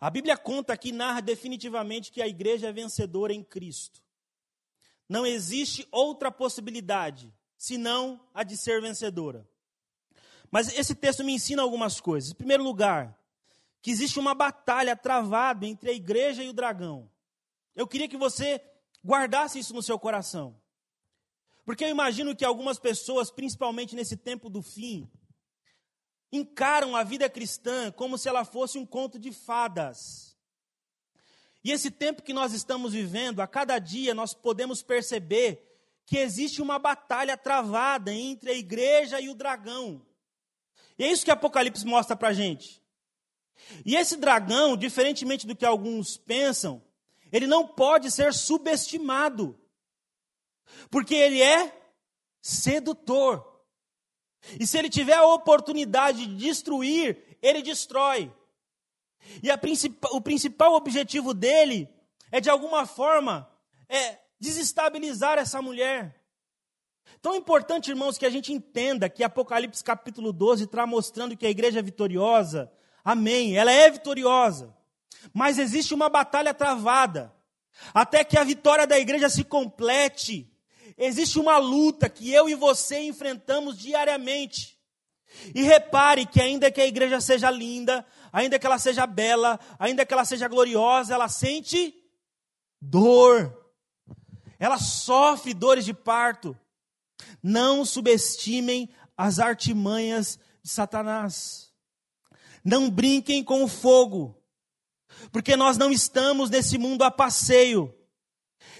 A 0.00 0.10
Bíblia 0.10 0.36
conta 0.36 0.72
aqui, 0.72 0.92
narra 0.92 1.20
definitivamente 1.20 2.12
que 2.12 2.20
a 2.20 2.28
igreja 2.28 2.68
é 2.68 2.72
vencedora 2.72 3.32
em 3.32 3.42
Cristo. 3.42 4.02
Não 5.08 5.26
existe 5.26 5.86
outra 5.90 6.30
possibilidade 6.30 7.32
senão 7.56 8.20
a 8.32 8.42
de 8.42 8.56
ser 8.56 8.80
vencedora. 8.80 9.48
Mas 10.50 10.68
esse 10.78 10.94
texto 10.94 11.24
me 11.24 11.32
ensina 11.32 11.62
algumas 11.62 12.00
coisas. 12.00 12.30
Em 12.30 12.34
primeiro 12.34 12.62
lugar, 12.62 13.18
que 13.82 13.90
existe 13.90 14.18
uma 14.18 14.34
batalha 14.34 14.96
travada 14.96 15.66
entre 15.66 15.90
a 15.90 15.92
igreja 15.92 16.42
e 16.42 16.48
o 16.48 16.52
dragão. 16.52 17.10
Eu 17.74 17.86
queria 17.86 18.08
que 18.08 18.16
você 18.16 18.62
guardasse 19.04 19.58
isso 19.58 19.74
no 19.74 19.82
seu 19.82 19.98
coração. 19.98 20.56
Porque 21.64 21.84
eu 21.84 21.88
imagino 21.88 22.36
que 22.36 22.44
algumas 22.44 22.78
pessoas, 22.78 23.30
principalmente 23.30 23.96
nesse 23.96 24.16
tempo 24.16 24.50
do 24.50 24.62
fim, 24.62 25.10
encaram 26.30 26.94
a 26.94 27.02
vida 27.02 27.28
cristã 27.28 27.90
como 27.90 28.18
se 28.18 28.28
ela 28.28 28.44
fosse 28.44 28.78
um 28.78 28.84
conto 28.84 29.18
de 29.18 29.32
fadas. 29.32 30.36
E 31.62 31.70
esse 31.72 31.90
tempo 31.90 32.22
que 32.22 32.34
nós 32.34 32.52
estamos 32.52 32.92
vivendo, 32.92 33.40
a 33.40 33.46
cada 33.46 33.78
dia 33.78 34.14
nós 34.14 34.34
podemos 34.34 34.82
perceber 34.82 35.62
que 36.04 36.18
existe 36.18 36.60
uma 36.60 36.78
batalha 36.78 37.36
travada 37.36 38.12
entre 38.12 38.50
a 38.50 38.54
igreja 38.54 39.18
e 39.20 39.30
o 39.30 39.34
dragão. 39.34 40.04
E 40.98 41.04
é 41.04 41.10
isso 41.10 41.24
que 41.24 41.30
Apocalipse 41.30 41.86
mostra 41.86 42.14
para 42.14 42.28
a 42.28 42.32
gente. 42.34 42.82
E 43.86 43.96
esse 43.96 44.16
dragão, 44.16 44.76
diferentemente 44.76 45.46
do 45.46 45.56
que 45.56 45.64
alguns 45.64 46.18
pensam, 46.18 46.82
ele 47.32 47.46
não 47.46 47.66
pode 47.66 48.10
ser 48.10 48.34
subestimado. 48.34 49.58
Porque 50.90 51.14
ele 51.14 51.42
é 51.42 51.72
sedutor. 52.40 53.44
E 54.58 54.66
se 54.66 54.78
ele 54.78 54.90
tiver 54.90 55.14
a 55.14 55.26
oportunidade 55.26 56.26
de 56.26 56.36
destruir, 56.36 57.38
ele 57.40 57.62
destrói. 57.62 58.32
E 59.42 59.48
o 60.12 60.20
principal 60.20 60.74
objetivo 60.74 61.32
dele 61.32 61.88
é, 62.30 62.40
de 62.40 62.50
alguma 62.50 62.84
forma, 62.84 63.48
é 63.88 64.18
desestabilizar 64.40 65.38
essa 65.38 65.62
mulher. 65.62 66.20
É 67.24 67.36
importante, 67.36 67.90
irmãos, 67.90 68.18
que 68.18 68.26
a 68.26 68.30
gente 68.30 68.52
entenda 68.52 69.08
que 69.08 69.22
Apocalipse 69.22 69.84
capítulo 69.84 70.32
12 70.32 70.64
está 70.64 70.86
mostrando 70.86 71.36
que 71.36 71.46
a 71.46 71.50
igreja 71.50 71.78
é 71.78 71.82
vitoriosa. 71.82 72.70
Amém, 73.04 73.56
ela 73.56 73.70
é 73.70 73.90
vitoriosa. 73.90 74.76
Mas 75.32 75.58
existe 75.58 75.94
uma 75.94 76.08
batalha 76.08 76.52
travada. 76.52 77.32
Até 77.94 78.24
que 78.24 78.36
a 78.36 78.44
vitória 78.44 78.86
da 78.86 78.98
igreja 78.98 79.28
se 79.28 79.44
complete. 79.44 80.52
Existe 80.96 81.38
uma 81.38 81.58
luta 81.58 82.08
que 82.08 82.32
eu 82.32 82.48
e 82.48 82.54
você 82.54 83.00
enfrentamos 83.00 83.78
diariamente. 83.78 84.78
E 85.54 85.62
repare 85.62 86.26
que, 86.26 86.40
ainda 86.40 86.70
que 86.70 86.80
a 86.80 86.86
igreja 86.86 87.20
seja 87.20 87.50
linda, 87.50 88.06
ainda 88.32 88.58
que 88.58 88.66
ela 88.66 88.78
seja 88.78 89.06
bela, 89.06 89.58
ainda 89.78 90.06
que 90.06 90.12
ela 90.12 90.24
seja 90.24 90.46
gloriosa, 90.46 91.14
ela 91.14 91.28
sente 91.28 91.94
dor. 92.80 93.52
Ela 94.58 94.78
sofre 94.78 95.52
dores 95.52 95.84
de 95.84 95.92
parto. 95.92 96.56
Não 97.42 97.84
subestimem 97.84 98.88
as 99.16 99.38
artimanhas 99.38 100.38
de 100.62 100.70
Satanás. 100.70 101.72
Não 102.64 102.88
brinquem 102.88 103.44
com 103.44 103.62
o 103.62 103.68
fogo, 103.68 104.42
porque 105.30 105.54
nós 105.54 105.76
não 105.76 105.90
estamos 105.90 106.48
nesse 106.48 106.78
mundo 106.78 107.02
a 107.02 107.10
passeio. 107.10 107.94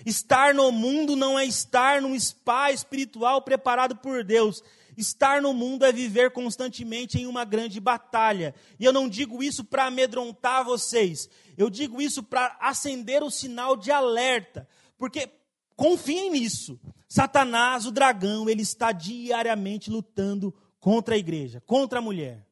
Estar 0.04 0.54
no 0.54 0.70
mundo 0.70 1.16
não 1.16 1.38
é 1.38 1.46
estar 1.46 2.02
num 2.02 2.18
spa 2.18 2.70
espiritual 2.70 3.40
preparado 3.42 3.96
por 3.96 4.22
Deus. 4.22 4.62
Estar 4.96 5.42
no 5.42 5.52
mundo 5.52 5.84
é 5.84 5.92
viver 5.92 6.30
constantemente 6.30 7.18
em 7.18 7.26
uma 7.26 7.44
grande 7.44 7.80
batalha. 7.80 8.54
E 8.78 8.84
eu 8.84 8.92
não 8.92 9.08
digo 9.08 9.42
isso 9.42 9.64
para 9.64 9.86
amedrontar 9.86 10.64
vocês. 10.64 11.28
Eu 11.56 11.70
digo 11.70 12.00
isso 12.00 12.22
para 12.22 12.56
acender 12.60 13.22
o 13.22 13.30
sinal 13.30 13.76
de 13.76 13.90
alerta. 13.90 14.68
Porque 14.98 15.28
confiem 15.74 16.30
nisso. 16.30 16.78
Satanás, 17.08 17.86
o 17.86 17.90
dragão, 17.90 18.48
ele 18.48 18.62
está 18.62 18.92
diariamente 18.92 19.90
lutando 19.90 20.54
contra 20.78 21.14
a 21.14 21.18
igreja, 21.18 21.62
contra 21.66 21.98
a 21.98 22.02
mulher. 22.02 22.46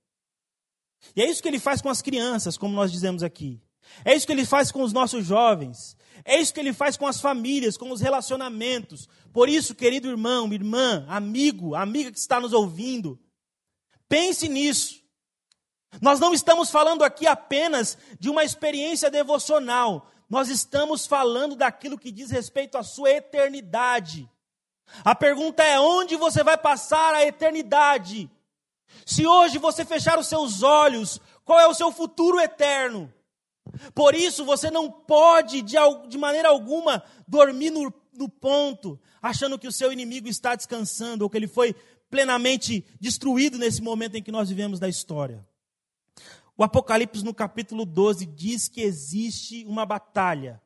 E 1.15 1.23
é 1.23 1.29
isso 1.29 1.43
que 1.43 1.49
ele 1.49 1.59
faz 1.59 1.83
com 1.83 1.88
as 1.88 2.01
crianças, 2.01 2.57
como 2.57 2.75
nós 2.75 2.91
dizemos 2.91 3.23
aqui. 3.23 3.61
É 4.05 4.14
isso 4.14 4.26
que 4.26 4.33
ele 4.33 4.44
faz 4.44 4.70
com 4.70 4.83
os 4.83 4.92
nossos 4.92 5.26
jovens. 5.26 5.96
É 6.24 6.40
isso 6.40 6.55
que 6.55 6.61
ele 6.61 6.72
faz 6.72 6.96
com 6.96 7.07
as 7.07 7.20
famílias, 7.20 7.76
com 7.76 7.90
os 7.90 8.00
relacionamentos. 8.00 9.09
Por 9.33 9.48
isso, 9.48 9.74
querido 9.74 10.09
irmão, 10.09 10.52
irmã, 10.52 11.05
amigo, 11.09 11.74
amiga 11.74 12.12
que 12.12 12.18
está 12.18 12.38
nos 12.40 12.52
ouvindo, 12.52 13.18
pense 14.09 14.48
nisso. 14.48 15.02
Nós 16.00 16.20
não 16.20 16.33
estamos 16.33 16.70
falando 16.70 17.02
aqui 17.02 17.26
apenas 17.26 17.98
de 18.18 18.31
uma 18.31 18.44
experiência 18.44 19.11
devocional, 19.11 20.11
nós 20.28 20.48
estamos 20.48 21.07
falando 21.07 21.55
daquilo 21.55 21.98
que 21.98 22.11
diz 22.11 22.31
respeito 22.31 22.78
à 22.78 22.83
sua 22.83 23.11
eternidade. 23.11 24.28
A 25.05 25.14
pergunta 25.14 25.62
é: 25.62 25.78
onde 25.78 26.16
você 26.16 26.42
vai 26.42 26.57
passar 26.57 27.14
a 27.14 27.24
eternidade? 27.24 28.31
Se 29.05 29.26
hoje 29.26 29.59
você 29.59 29.85
fechar 29.85 30.18
os 30.18 30.26
seus 30.26 30.62
olhos, 30.62 31.20
qual 31.44 31.61
é 31.61 31.66
o 31.66 31.74
seu 31.74 31.90
futuro 31.90 32.40
eterno? 32.40 33.12
Por 33.95 34.15
isso 34.15 34.45
você 34.45 34.71
não 34.71 34.91
pode, 34.91 35.63
de, 35.63 35.77
de 36.09 36.19
maneira 36.19 36.49
alguma, 36.49 37.03
dormir 37.27 37.71
no, 37.71 37.93
no 38.13 38.29
ponto, 38.29 39.01
achando 39.21 39.59
que 39.59 39.69
o 39.69 39.73
seu 39.73 39.93
inimigo 39.93 40.29
está 40.29 40.55
descansando 40.55 41.25
ou 41.25 41.31
que 41.31 41.37
ele 41.37 41.49
foi 41.49 41.75
plenamente 42.11 42.85
destruído 43.01 43.59
nesse 43.59 43.81
momento 43.81 44.17
em 44.17 44.23
que 44.23 44.33
nós 44.33 44.49
vivemos 44.49 44.79
da 44.79 44.89
história. 44.89 45.47
O 46.57 46.63
Apocalipse, 46.63 47.25
no 47.25 47.33
capítulo 47.33 47.87
12, 47.87 48.27
diz 48.27 48.69
que 48.69 48.83
existe 48.83 49.65
uma 49.65 49.87
batalha. 49.87 50.61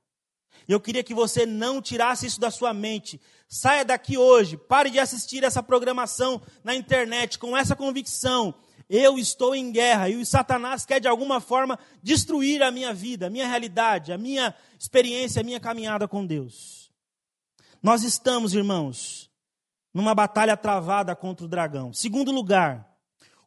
Eu 0.67 0.81
queria 0.81 1.05
que 1.05 1.15
você 1.15 1.47
não 1.47 1.81
tirasse 1.81 2.27
isso 2.27 2.41
da 2.41 2.51
sua 2.51 2.75
mente. 2.75 3.21
Saia 3.49 3.85
daqui 3.85 4.19
hoje, 4.19 4.57
pare 4.57 4.91
de 4.91 4.99
assistir 4.99 5.45
essa 5.45 5.63
programação 5.63 6.43
na 6.65 6.75
internet 6.75 7.39
com 7.39 7.57
essa 7.57 7.77
convicção 7.77 8.53
eu 8.89 9.19
estou 9.19 9.55
em 9.55 9.73
guerra 9.73 10.09
e 10.09 10.17
o 10.17 10.25
Satanás 10.25 10.87
quer 10.87 11.01
de 11.01 11.09
alguma 11.09 11.41
forma 11.41 11.79
destruir 12.03 12.63
a 12.63 12.71
minha 12.71 12.95
vida, 12.95 13.27
a 13.27 13.31
minha 13.31 13.47
realidade, 13.47 14.13
a 14.13 14.19
minha 14.19 14.55
experiência, 14.79 15.41
a 15.41 15.45
minha 15.45 15.59
caminhada 15.59 16.07
com 16.07 16.25
Deus. 16.25 16.91
Nós 17.83 18.03
estamos, 18.03 18.55
irmãos, 18.55 19.31
numa 19.93 20.15
batalha 20.15 20.57
travada 20.57 21.17
contra 21.17 21.45
o 21.45 21.49
dragão. 21.49 21.93
Segundo 21.93 22.31
lugar, 22.31 22.97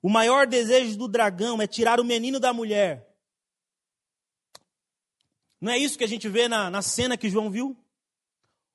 o 0.01 0.09
maior 0.09 0.45
desejo 0.45 0.97
do 0.97 1.07
dragão 1.07 1.61
é 1.61 1.67
tirar 1.67 1.99
o 1.99 2.05
menino 2.05 2.39
da 2.39 2.51
mulher. 2.51 3.07
Não 5.61 5.71
é 5.71 5.77
isso 5.77 5.97
que 5.97 6.03
a 6.03 6.07
gente 6.07 6.27
vê 6.27 6.47
na, 6.47 6.69
na 6.69 6.81
cena 6.81 7.17
que 7.17 7.29
João 7.29 7.49
viu? 7.49 7.77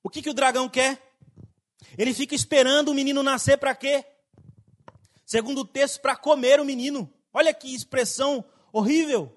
O 0.03 0.09
que, 0.09 0.21
que 0.21 0.29
o 0.29 0.35
dragão 0.35 0.69
quer? 0.69 1.01
Ele 1.97 2.13
fica 2.13 2.35
esperando 2.35 2.89
o 2.89 2.93
menino 2.93 3.23
nascer 3.23 3.57
para 3.57 3.73
quê? 3.75 4.05
Segundo 5.25 5.61
o 5.61 5.65
texto, 5.65 6.01
para 6.01 6.15
comer 6.15 6.59
o 6.59 6.65
menino. 6.65 7.11
Olha 7.33 7.53
que 7.53 7.73
expressão 7.73 8.45
horrível. 8.71 9.35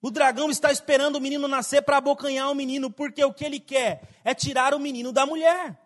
O 0.00 0.10
dragão 0.10 0.50
está 0.50 0.70
esperando 0.70 1.16
o 1.16 1.20
menino 1.20 1.46
nascer 1.48 1.82
para 1.82 1.96
abocanhar 1.96 2.50
o 2.50 2.54
menino, 2.54 2.90
porque 2.90 3.24
o 3.24 3.32
que 3.32 3.44
ele 3.44 3.60
quer 3.60 4.08
é 4.24 4.34
tirar 4.34 4.74
o 4.74 4.80
menino 4.80 5.12
da 5.12 5.24
mulher. 5.24 5.80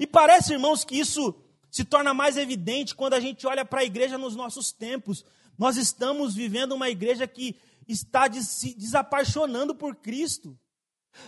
E 0.00 0.06
parece, 0.06 0.54
irmãos, 0.54 0.84
que 0.84 0.98
isso 0.98 1.34
se 1.70 1.84
torna 1.84 2.14
mais 2.14 2.36
evidente 2.36 2.94
quando 2.94 3.14
a 3.14 3.20
gente 3.20 3.46
olha 3.46 3.64
para 3.64 3.80
a 3.80 3.84
igreja 3.84 4.16
nos 4.16 4.34
nossos 4.34 4.72
tempos. 4.72 5.24
Nós 5.58 5.76
estamos 5.76 6.34
vivendo 6.34 6.72
uma 6.72 6.88
igreja 6.88 7.26
que 7.26 7.56
está 7.86 8.32
se 8.32 8.74
desapaixonando 8.74 9.74
por 9.74 9.96
Cristo. 9.96 10.58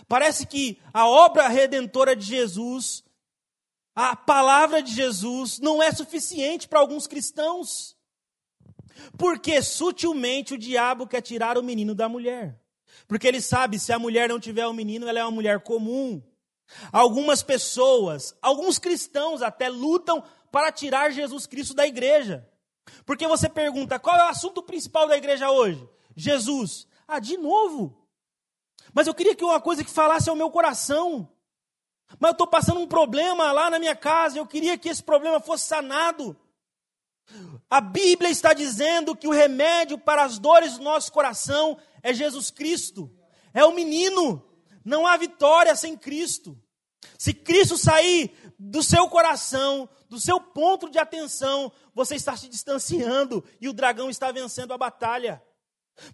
Parece 0.07 0.45
que 0.47 0.79
a 0.93 1.07
obra 1.07 1.47
redentora 1.47 2.15
de 2.15 2.25
Jesus, 2.25 3.03
a 3.99 4.15
palavra 4.15 4.83
de 4.83 4.93
Jesus, 4.93 5.57
não 5.57 5.81
é 5.81 5.91
suficiente 5.91 6.67
para 6.67 6.79
alguns 6.79 7.07
cristãos. 7.07 7.97
Porque 9.17 9.59
sutilmente 9.59 10.53
o 10.53 10.57
diabo 10.57 11.07
quer 11.07 11.19
tirar 11.19 11.57
o 11.57 11.63
menino 11.63 11.95
da 11.95 12.07
mulher. 12.07 12.61
Porque 13.07 13.27
ele 13.27 13.41
sabe, 13.41 13.79
se 13.79 13.91
a 13.91 13.97
mulher 13.97 14.29
não 14.29 14.39
tiver 14.39 14.67
o 14.67 14.73
menino, 14.73 15.07
ela 15.07 15.17
é 15.17 15.23
uma 15.23 15.31
mulher 15.31 15.61
comum. 15.61 16.21
Algumas 16.91 17.41
pessoas, 17.41 18.37
alguns 18.39 18.77
cristãos 18.77 19.41
até 19.41 19.67
lutam 19.67 20.23
para 20.51 20.71
tirar 20.71 21.11
Jesus 21.11 21.47
Cristo 21.47 21.73
da 21.73 21.87
igreja. 21.87 22.47
Porque 23.03 23.27
você 23.27 23.49
pergunta, 23.49 23.97
qual 23.97 24.15
é 24.15 24.25
o 24.25 24.29
assunto 24.29 24.61
principal 24.61 25.07
da 25.07 25.17
igreja 25.17 25.49
hoje? 25.49 25.89
Jesus. 26.15 26.87
Ah, 27.07 27.19
de 27.19 27.35
novo? 27.35 28.07
Mas 28.93 29.07
eu 29.07 29.15
queria 29.15 29.33
que 29.33 29.43
uma 29.43 29.59
coisa 29.59 29.83
que 29.83 29.89
falasse 29.89 30.29
ao 30.29 30.35
meu 30.35 30.51
coração. 30.51 31.27
Mas 32.19 32.29
eu 32.29 32.31
estou 32.31 32.47
passando 32.47 32.79
um 32.79 32.87
problema 32.87 33.51
lá 33.51 33.69
na 33.69 33.79
minha 33.79 33.95
casa, 33.95 34.37
eu 34.37 34.45
queria 34.45 34.77
que 34.77 34.89
esse 34.89 35.03
problema 35.03 35.39
fosse 35.39 35.65
sanado. 35.65 36.35
A 37.69 37.81
Bíblia 37.81 38.29
está 38.29 38.53
dizendo 38.53 39.15
que 39.15 39.27
o 39.27 39.33
remédio 39.33 39.97
para 39.97 40.23
as 40.23 40.39
dores 40.39 40.77
do 40.77 40.83
nosso 40.83 41.11
coração 41.11 41.77
é 42.01 42.13
Jesus 42.13 42.49
Cristo, 42.49 43.11
é 43.53 43.65
o 43.65 43.73
menino. 43.73 44.43
Não 44.85 45.05
há 45.05 45.17
vitória 45.17 45.75
sem 45.75 45.97
Cristo. 45.97 46.57
Se 47.17 47.33
Cristo 47.33 47.77
sair 47.77 48.33
do 48.57 48.81
seu 48.81 49.09
coração, 49.09 49.89
do 50.07 50.19
seu 50.19 50.39
ponto 50.39 50.89
de 50.89 50.97
atenção, 50.97 51.71
você 51.93 52.15
está 52.15 52.37
se 52.37 52.47
distanciando 52.47 53.43
e 53.59 53.67
o 53.67 53.73
dragão 53.73 54.09
está 54.09 54.31
vencendo 54.31 54.73
a 54.73 54.77
batalha. 54.77 55.43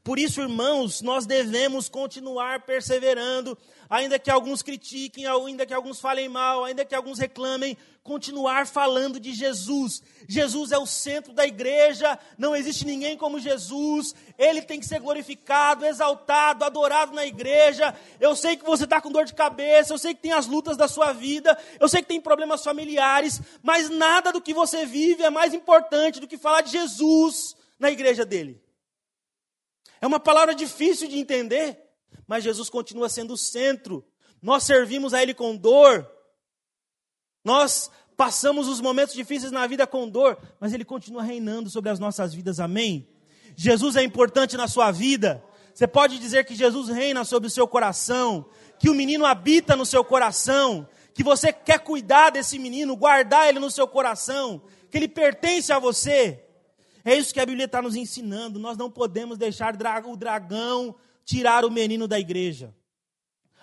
Por 0.04 0.18
isso, 0.18 0.42
irmãos, 0.42 1.02
nós 1.02 1.26
devemos 1.26 1.90
continuar 1.90 2.62
perseverando, 2.62 3.58
ainda 3.90 4.18
que 4.18 4.32
alguns 4.32 4.62
critiquem, 4.62 5.26
ainda 5.26 5.66
que 5.66 5.74
alguns 5.74 6.00
falem 6.00 6.30
mal, 6.30 6.64
ainda 6.64 6.86
que 6.86 6.96
alguns 6.96 7.20
reclamem, 7.20 7.78
continuar 8.04 8.68
falando 8.68 9.20
de 9.20 9.34
Jesus. 9.34 10.02
Jesus 10.28 10.72
é 10.72 10.78
o 10.78 10.86
centro 10.86 11.34
da 11.34 11.46
igreja, 11.46 12.18
não 12.38 12.56
existe 12.56 12.86
ninguém 12.86 13.18
como 13.18 13.40
Jesus, 13.40 14.14
ele 14.38 14.62
tem 14.62 14.80
que 14.80 14.86
ser 14.86 15.00
glorificado, 15.00 15.86
exaltado, 15.86 16.66
adorado 16.66 17.14
na 17.14 17.26
igreja. 17.26 17.96
Eu 18.20 18.36
sei 18.36 18.58
que 18.58 18.66
você 18.66 18.84
está 18.84 19.02
com 19.02 19.12
dor 19.12 19.26
de 19.26 19.34
cabeça, 19.34 19.94
eu 19.94 19.98
sei 19.98 20.14
que 20.14 20.22
tem 20.22 20.34
as 20.34 20.48
lutas 20.48 20.78
da 20.78 20.88
sua 20.88 21.14
vida, 21.14 21.58
eu 21.80 21.88
sei 21.88 22.02
que 22.02 22.08
tem 22.08 22.22
problemas 22.22 22.64
familiares, 22.64 23.42
mas 23.62 23.90
nada 23.90 24.32
do 24.32 24.42
que 24.42 24.54
você 24.54 24.86
vive 24.86 25.24
é 25.24 25.30
mais 25.30 25.54
importante 25.54 26.20
do 26.20 26.28
que 26.28 26.38
falar 26.38 26.62
de 26.62 26.72
Jesus 26.72 27.56
na 27.80 27.92
igreja 27.92 28.26
dele. 28.26 28.63
É 30.04 30.06
uma 30.06 30.20
palavra 30.20 30.54
difícil 30.54 31.08
de 31.08 31.18
entender, 31.18 31.80
mas 32.28 32.44
Jesus 32.44 32.70
continua 32.70 33.08
sendo 33.08 33.36
o 33.36 33.38
centro. 33.38 34.06
Nós 34.42 34.64
servimos 34.64 35.14
a 35.14 35.24
Ele 35.24 35.34
com 35.34 35.56
dor, 35.56 36.06
nós 37.42 37.90
passamos 38.18 38.68
os 38.68 38.82
momentos 38.82 39.16
difíceis 39.16 39.50
na 39.50 39.66
vida 39.66 39.88
com 39.88 40.10
dor, 40.10 40.38
mas 40.60 40.74
Ele 40.74 40.84
continua 40.84 41.24
reinando 41.24 41.70
sobre 41.70 41.90
as 41.90 42.00
nossas 42.00 42.34
vidas, 42.34 42.60
amém? 42.60 43.08
Jesus 43.56 43.96
é 43.96 44.04
importante 44.04 44.58
na 44.58 44.68
sua 44.68 44.92
vida. 44.92 45.42
Você 45.74 45.88
pode 45.88 46.20
dizer 46.20 46.44
que 46.44 46.54
Jesus 46.54 46.90
reina 46.90 47.24
sobre 47.24 47.48
o 47.48 47.50
seu 47.50 47.66
coração, 47.66 48.46
que 48.78 48.90
o 48.90 48.94
menino 48.94 49.26
habita 49.26 49.74
no 49.74 49.86
seu 49.86 50.04
coração, 50.04 50.86
que 51.14 51.24
você 51.24 51.54
quer 51.54 51.80
cuidar 51.80 52.30
desse 52.30 52.60
menino, 52.60 52.98
guardar 52.98 53.48
ele 53.48 53.60
no 53.60 53.72
seu 53.72 53.88
coração, 53.88 54.64
que 54.92 54.98
ele 54.98 55.08
pertence 55.08 55.72
a 55.72 55.80
você. 55.80 56.43
É 57.06 57.16
isso 57.16 57.34
que 57.34 57.40
a 57.40 57.46
Bíblia 57.46 57.66
está 57.66 57.82
nos 57.82 57.96
ensinando. 57.96 58.60
Nós 58.60 58.78
não 58.78 58.90
podemos 58.90 59.38
deixar 59.38 59.74
o 60.06 60.16
dragão 60.18 60.96
tirar 61.26 61.66
o 61.66 61.72
menino 61.72 62.08
da 62.08 62.20
igreja. 62.20 62.74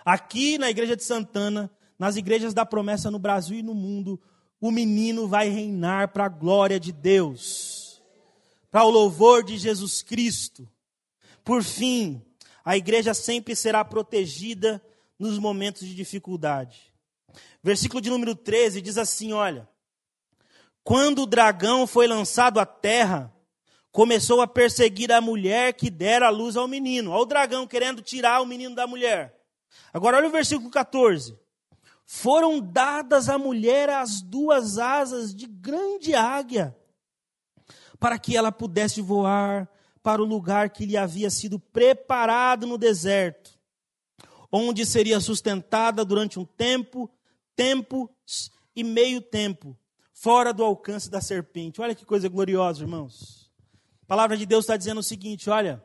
Aqui 0.05 0.59
na 0.59 0.71
igreja 0.71 0.97
de 0.97 1.05
Santana, 1.05 1.71
nas 1.99 2.17
igrejas 2.17 2.55
da 2.55 2.65
promessa 2.65 3.11
no 3.11 3.19
Brasil 3.19 3.59
e 3.59 3.63
no 3.63 3.75
mundo, 3.75 4.21
o 4.61 4.71
menino 4.71 5.27
vai 5.27 5.49
reinar 5.49 6.09
para 6.09 6.25
a 6.27 6.29
glória 6.29 6.79
de 6.79 6.93
Deus, 6.93 8.03
para 8.71 8.85
o 8.85 8.91
louvor 8.91 9.43
de 9.43 9.57
Jesus 9.57 10.03
Cristo. 10.03 10.69
Por 11.45 11.63
fim, 11.63 12.23
a 12.65 12.77
igreja 12.77 13.15
sempre 13.15 13.57
será 13.57 13.85
protegida 13.85 14.83
nos 15.19 15.39
momentos 15.39 15.87
de 15.87 15.95
dificuldade. 15.95 16.93
Versículo 17.63 18.01
de 18.01 18.11
número 18.11 18.35
13 18.35 18.81
diz 18.81 18.97
assim: 18.97 19.33
Olha, 19.33 19.69
quando 20.83 21.23
o 21.23 21.27
dragão 21.27 21.87
foi 21.87 22.07
lançado 22.07 22.59
à 22.59 22.67
terra, 22.67 23.33
começou 23.93 24.41
a 24.41 24.47
perseguir 24.47 25.13
a 25.13 25.21
mulher 25.21 25.75
que 25.75 25.91
dera 25.91 26.27
a 26.27 26.31
luz 26.31 26.57
ao 26.57 26.69
menino. 26.69 27.11
Olha 27.11 27.23
o 27.23 27.27
dragão 27.27 27.67
querendo 27.67 28.03
tirar 28.03 28.41
o 28.41 28.47
menino 28.47 28.75
da 28.75 28.87
mulher. 28.87 29.37
Agora 29.93 30.17
olha 30.17 30.29
o 30.29 30.33
versículo 30.33 30.71
14. 30.71 31.39
Foram 32.07 32.61
dadas 32.61 33.29
à 33.29 33.39
mulher 33.39 33.89
as 33.89 34.21
duas 34.21 34.79
asas 34.79 35.35
de 35.35 35.47
grande 35.47 36.15
águia, 36.15 36.77
para 38.01 38.19
que 38.19 38.37
ela 38.37 38.51
pudesse 38.51 39.01
voar 39.01 39.69
para 40.03 40.21
o 40.23 40.25
lugar 40.25 40.71
que 40.71 40.87
lhe 40.87 40.97
havia 40.97 41.31
sido 41.31 41.59
preparado 41.59 42.67
no 42.67 42.79
deserto, 42.79 43.59
onde 44.51 44.85
seria 44.85 45.21
sustentada 45.21 46.05
durante 46.05 46.39
um 46.39 46.45
tempo, 46.45 47.09
tempo 47.55 48.11
e 48.75 48.83
meio 48.83 49.21
tempo, 49.21 49.77
fora 50.21 50.53
do 50.53 50.63
alcance 50.63 51.11
da 51.11 51.21
serpente. 51.21 51.81
Olha 51.81 51.95
que 51.95 52.05
coisa 52.05 52.29
gloriosa, 52.29 52.83
irmãos. 52.83 53.51
A 54.03 54.07
palavra 54.07 54.37
de 54.37 54.45
Deus 54.45 54.65
está 54.65 54.77
dizendo 54.77 54.99
o 54.99 55.03
seguinte: 55.03 55.49
olha, 55.49 55.83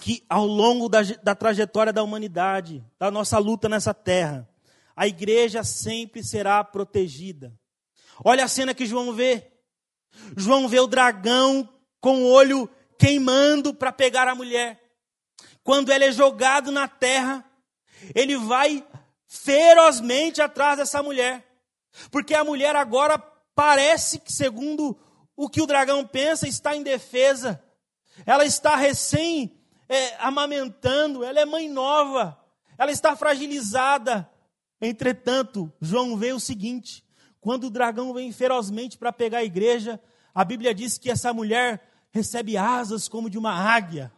que 0.00 0.24
ao 0.28 0.46
longo 0.46 0.88
da, 0.88 1.00
da 1.22 1.34
trajetória 1.34 1.92
da 1.92 2.02
humanidade, 2.02 2.84
da 2.98 3.10
nossa 3.10 3.38
luta 3.38 3.68
nessa 3.68 3.94
terra, 3.94 4.48
a 4.94 5.06
igreja 5.06 5.64
sempre 5.64 6.22
será 6.22 6.62
protegida. 6.62 7.58
Olha 8.22 8.44
a 8.44 8.48
cena 8.48 8.74
que 8.74 8.86
João 8.86 9.12
vê. 9.12 9.50
João 10.36 10.68
vê 10.68 10.80
o 10.80 10.86
dragão 10.86 11.68
com 12.00 12.22
o 12.22 12.30
olho 12.30 12.68
queimando 12.98 13.74
para 13.74 13.92
pegar 13.92 14.28
a 14.28 14.34
mulher. 14.34 14.80
Quando 15.62 15.90
ele 15.90 16.04
é 16.04 16.12
jogado 16.12 16.70
na 16.70 16.86
terra, 16.86 17.44
ele 18.14 18.36
vai 18.36 18.86
ferozmente 19.26 20.40
atrás 20.40 20.78
dessa 20.78 21.02
mulher. 21.02 21.46
Porque 22.10 22.34
a 22.34 22.44
mulher 22.44 22.76
agora 22.76 23.18
parece 23.54 24.18
que, 24.18 24.32
segundo 24.32 24.98
o 25.36 25.48
que 25.48 25.60
o 25.60 25.66
dragão 25.66 26.06
pensa, 26.06 26.48
está 26.48 26.76
em 26.76 26.82
defesa. 26.82 27.62
Ela 28.24 28.44
está 28.44 28.76
recém 28.76 29.58
é, 29.88 30.16
amamentando, 30.18 31.22
ela 31.22 31.40
é 31.40 31.44
mãe 31.44 31.68
nova, 31.68 32.38
ela 32.78 32.90
está 32.90 33.14
fragilizada. 33.14 34.28
Entretanto, 34.80 35.72
João 35.80 36.16
vê 36.16 36.32
o 36.32 36.40
seguinte: 36.40 37.04
quando 37.40 37.64
o 37.64 37.70
dragão 37.70 38.12
vem 38.12 38.32
ferozmente 38.32 38.98
para 38.98 39.12
pegar 39.12 39.38
a 39.38 39.44
igreja, 39.44 40.00
a 40.34 40.44
Bíblia 40.44 40.74
diz 40.74 40.98
que 40.98 41.10
essa 41.10 41.32
mulher 41.32 41.82
recebe 42.10 42.56
asas 42.56 43.08
como 43.08 43.30
de 43.30 43.38
uma 43.38 43.52
águia. 43.52 44.12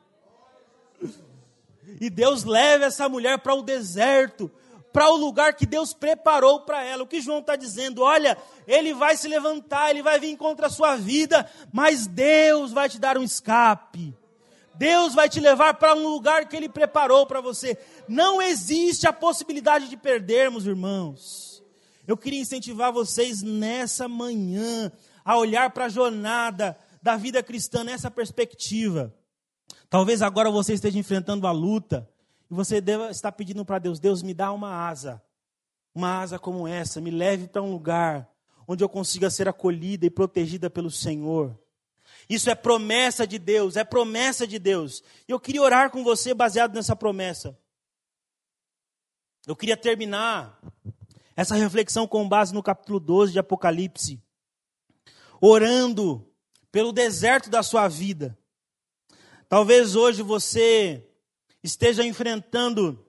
E 2.00 2.10
Deus 2.10 2.44
leva 2.44 2.84
essa 2.84 3.08
mulher 3.08 3.38
para 3.38 3.54
o 3.54 3.62
deserto, 3.62 4.50
para 4.92 5.10
o 5.10 5.16
lugar 5.16 5.54
que 5.54 5.66
Deus 5.66 5.92
preparou 5.92 6.60
para 6.60 6.82
ela. 6.84 7.02
O 7.02 7.06
que 7.06 7.20
João 7.20 7.40
está 7.40 7.56
dizendo? 7.56 8.02
Olha, 8.02 8.36
ele 8.66 8.94
vai 8.94 9.16
se 9.16 9.28
levantar, 9.28 9.90
ele 9.90 10.02
vai 10.02 10.18
vir 10.18 10.36
contra 10.36 10.66
a 10.66 10.70
sua 10.70 10.96
vida, 10.96 11.48
mas 11.72 12.06
Deus 12.06 12.72
vai 12.72 12.88
te 12.88 12.98
dar 12.98 13.18
um 13.18 13.22
escape. 13.22 14.14
Deus 14.74 15.12
vai 15.12 15.28
te 15.28 15.40
levar 15.40 15.74
para 15.74 15.94
um 15.94 16.08
lugar 16.08 16.48
que 16.48 16.56
ele 16.56 16.68
preparou 16.68 17.26
para 17.26 17.40
você. 17.40 17.76
Não 18.06 18.40
existe 18.40 19.08
a 19.08 19.12
possibilidade 19.12 19.88
de 19.88 19.96
perdermos, 19.96 20.66
irmãos. 20.66 21.62
Eu 22.06 22.16
queria 22.16 22.40
incentivar 22.40 22.92
vocês 22.92 23.42
nessa 23.42 24.08
manhã 24.08 24.90
a 25.24 25.36
olhar 25.36 25.70
para 25.70 25.86
a 25.86 25.88
jornada 25.88 26.78
da 27.02 27.16
vida 27.16 27.42
cristã 27.42 27.82
nessa 27.84 28.10
perspectiva. 28.10 29.12
Talvez 29.90 30.22
agora 30.22 30.50
você 30.50 30.74
esteja 30.74 30.98
enfrentando 30.98 31.46
a 31.46 31.50
luta, 31.50 32.08
e 32.50 32.54
você 32.54 32.80
deve 32.80 33.08
estar 33.10 33.32
pedindo 33.32 33.64
para 33.64 33.78
Deus: 33.78 33.98
Deus, 33.98 34.22
me 34.22 34.34
dá 34.34 34.52
uma 34.52 34.88
asa. 34.88 35.22
Uma 35.94 36.20
asa 36.20 36.38
como 36.38 36.66
essa. 36.66 37.00
Me 37.00 37.10
leve 37.10 37.48
para 37.48 37.62
um 37.62 37.72
lugar 37.72 38.28
onde 38.66 38.84
eu 38.84 38.88
consiga 38.88 39.30
ser 39.30 39.48
acolhida 39.48 40.06
e 40.06 40.10
protegida 40.10 40.68
pelo 40.68 40.90
Senhor. 40.90 41.58
Isso 42.28 42.50
é 42.50 42.54
promessa 42.54 43.26
de 43.26 43.38
Deus, 43.38 43.76
é 43.76 43.84
promessa 43.84 44.46
de 44.46 44.58
Deus. 44.58 45.02
E 45.26 45.32
eu 45.32 45.40
queria 45.40 45.62
orar 45.62 45.90
com 45.90 46.04
você 46.04 46.34
baseado 46.34 46.74
nessa 46.74 46.94
promessa. 46.94 47.58
Eu 49.46 49.56
queria 49.56 49.76
terminar 49.76 50.60
essa 51.34 51.54
reflexão 51.54 52.06
com 52.06 52.28
base 52.28 52.52
no 52.52 52.62
capítulo 52.62 53.00
12 53.00 53.32
de 53.32 53.38
Apocalipse, 53.38 54.22
orando 55.40 56.30
pelo 56.70 56.92
deserto 56.92 57.48
da 57.48 57.62
sua 57.62 57.88
vida. 57.88 58.36
Talvez 59.48 59.96
hoje 59.96 60.22
você 60.22 61.07
esteja 61.62 62.04
enfrentando 62.04 63.06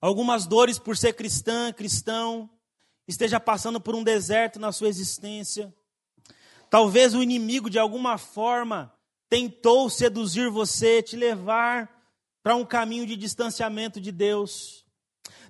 algumas 0.00 0.46
dores 0.46 0.78
por 0.78 0.96
ser 0.96 1.14
cristã, 1.14 1.72
cristão, 1.72 2.48
esteja 3.08 3.40
passando 3.40 3.80
por 3.80 3.94
um 3.94 4.02
deserto 4.02 4.58
na 4.58 4.72
sua 4.72 4.88
existência. 4.88 5.74
Talvez 6.68 7.14
o 7.14 7.22
inimigo, 7.22 7.70
de 7.70 7.78
alguma 7.78 8.18
forma, 8.18 8.92
tentou 9.28 9.88
seduzir 9.88 10.50
você, 10.50 11.02
te 11.02 11.16
levar 11.16 11.90
para 12.42 12.56
um 12.56 12.64
caminho 12.64 13.06
de 13.06 13.16
distanciamento 13.16 14.00
de 14.00 14.12
Deus. 14.12 14.84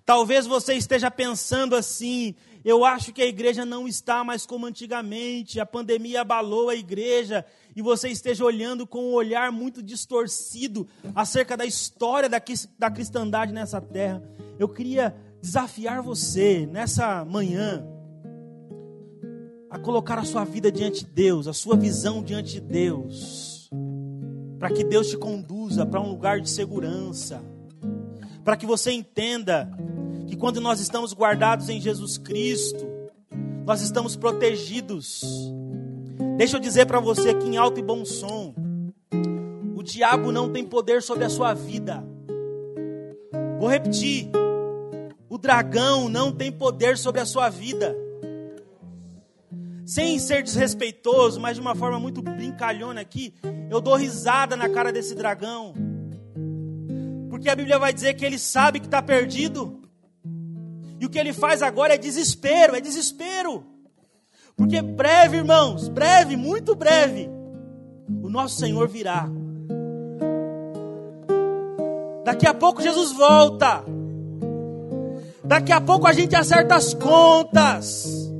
Talvez 0.05 0.47
você 0.47 0.75
esteja 0.75 1.11
pensando 1.11 1.75
assim: 1.75 2.35
eu 2.65 2.85
acho 2.85 3.13
que 3.13 3.23
a 3.23 3.27
igreja 3.27 3.65
não 3.65 3.87
está 3.87 4.25
mais 4.25 4.47
como 4.47 4.67
antigamente, 4.67 5.61
a 5.61 5.67
pandemia 5.67 6.23
abalou 6.23 6.69
a 6.69 6.75
igreja, 6.75 7.45
e 7.77 7.83
você 7.83 8.09
esteja 8.09 8.43
olhando 8.43 8.87
com 8.87 9.11
um 9.11 9.13
olhar 9.13 9.53
muito 9.53 9.83
distorcido 9.83 10.89
acerca 11.15 11.59
da 11.59 11.67
história 11.67 12.27
da, 12.27 12.41
da 12.79 12.91
cristandade 12.91 13.53
nessa 13.53 13.83
terra. 13.83 14.23
Eu 14.59 14.67
queria 14.67 15.15
desafiar 15.43 16.01
você 16.01 16.67
nessa 16.67 17.23
manhã 17.27 17.87
a 19.69 19.79
colocar 19.79 20.19
a 20.19 20.25
sua 20.25 20.43
vida 20.43 20.73
diante 20.73 21.05
de 21.05 21.11
Deus, 21.11 21.47
a 21.47 21.53
sua 21.53 21.77
visão 21.77 22.23
diante 22.23 22.53
de 22.53 22.61
Deus, 22.63 23.69
para 24.59 24.71
que 24.71 24.83
Deus 24.83 25.11
te 25.11 25.19
conduza 25.19 25.85
para 25.85 26.01
um 26.01 26.09
lugar 26.09 26.41
de 26.41 26.49
segurança, 26.49 27.43
para 28.43 28.57
que 28.57 28.65
você 28.65 28.91
entenda 28.91 29.71
que 30.27 30.35
quando 30.35 30.63
nós 30.63 30.81
estamos 30.81 31.13
guardados 31.13 31.69
em 31.69 31.79
Jesus 31.79 32.17
Cristo, 32.17 32.87
nós 33.67 33.83
estamos 33.83 34.17
protegidos. 34.17 35.53
Deixa 36.37 36.57
eu 36.57 36.61
dizer 36.61 36.87
para 36.87 37.01
você 37.01 37.31
aqui 37.31 37.47
em 37.47 37.57
alto 37.57 37.81
e 37.81 37.83
bom 37.83 38.05
som: 38.05 38.55
o 39.75 39.83
diabo 39.83 40.31
não 40.31 40.53
tem 40.53 40.65
poder 40.65 41.03
sobre 41.03 41.25
a 41.25 41.29
sua 41.29 41.55
vida. 41.55 42.05
Vou 43.59 43.69
repetir: 43.69 44.31
o 45.29 45.39
dragão 45.39 46.09
não 46.09 46.33
tem 46.33 46.53
poder 46.53 46.99
sobre 46.99 47.21
a 47.21 47.27
sua 47.27 47.49
vida 47.49 47.97
sem 49.87 50.19
ser 50.19 50.43
desrespeitoso, 50.43 51.41
mas 51.41 51.55
de 51.55 51.61
uma 51.61 51.77
forma 51.77 52.01
muito 52.01 52.21
brincalhona 52.21 53.01
aqui, 53.01 53.33
eu 53.71 53.81
dou 53.81 53.95
risada 53.95 54.57
na 54.57 54.69
cara 54.69 54.93
desse 54.93 55.15
dragão. 55.15 55.73
Porque 57.31 57.49
a 57.49 57.55
Bíblia 57.55 57.79
vai 57.79 57.93
dizer 57.93 58.15
que 58.15 58.25
ele 58.25 58.37
sabe 58.37 58.81
que 58.81 58.87
está 58.87 59.01
perdido. 59.01 59.81
E 60.99 61.07
o 61.07 61.09
que 61.09 61.19
ele 61.19 61.33
faz 61.33 61.63
agora 61.63 61.95
é 61.95 61.99
desespero, 61.99 62.75
é 62.75 62.81
desespero. 62.81 63.65
Porque 64.57 64.81
breve, 64.81 65.37
irmãos, 65.37 65.87
breve, 65.89 66.35
muito 66.35 66.75
breve, 66.75 67.29
o 68.23 68.31
nosso 68.31 68.57
Senhor 68.57 68.89
virá. 68.89 69.29
Daqui 72.25 72.47
a 72.47 72.55
pouco 72.55 72.81
Jesus 72.81 73.13
volta. 73.13 73.85
Daqui 75.45 75.73
a 75.73 75.81
pouco 75.81 76.07
a 76.07 76.13
gente 76.13 76.35
acerta 76.35 76.75
as 76.75 76.95
contas. 76.95 78.33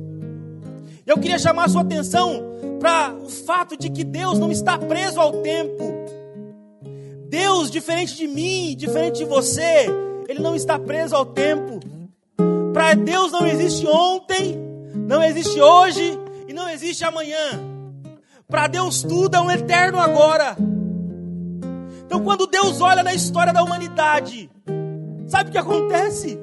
Eu 1.05 1.17
queria 1.19 1.39
chamar 1.39 1.65
a 1.65 1.69
sua 1.69 1.81
atenção 1.83 2.43
para 2.79 3.13
o 3.13 3.29
fato 3.29 3.77
de 3.77 3.89
que 3.89 4.03
Deus 4.03 4.39
não 4.39 4.51
está 4.51 4.77
preso 4.77 5.21
ao 5.21 5.31
tempo. 5.41 5.83
Deus, 7.29 7.69
diferente 7.69 8.15
de 8.15 8.27
mim, 8.27 8.75
diferente 8.75 9.19
de 9.19 9.25
você, 9.25 9.85
Ele 10.27 10.39
não 10.39 10.55
está 10.55 10.79
preso 10.79 11.15
ao 11.15 11.25
tempo. 11.25 11.79
Para 12.73 12.93
Deus 12.95 13.31
não 13.31 13.45
existe 13.45 13.87
ontem, 13.87 14.66
não 14.93 15.23
existe 15.23 15.59
hoje 15.59 16.17
e 16.47 16.53
não 16.53 16.69
existe 16.69 17.03
amanhã. 17.03 17.59
Para 18.47 18.67
Deus 18.67 19.03
tudo 19.03 19.35
é 19.35 19.41
um 19.41 19.51
eterno 19.51 19.99
agora. 19.99 20.55
Então, 22.05 22.23
quando 22.23 22.47
Deus 22.47 22.79
olha 22.79 23.03
na 23.03 23.13
história 23.13 23.51
da 23.51 23.61
humanidade, 23.61 24.49
sabe 25.27 25.49
o 25.49 25.51
que 25.51 25.57
acontece? 25.57 26.39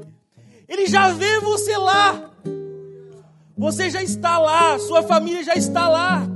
Ele 0.69 0.87
já 0.87 1.09
vê 1.09 1.41
você 1.41 1.77
lá. 1.77 2.31
Você 3.57 3.89
já 3.89 4.03
está 4.03 4.39
lá, 4.39 4.79
sua 4.79 5.03
família 5.03 5.43
já 5.43 5.55
está 5.55 5.89
lá. 5.89 6.29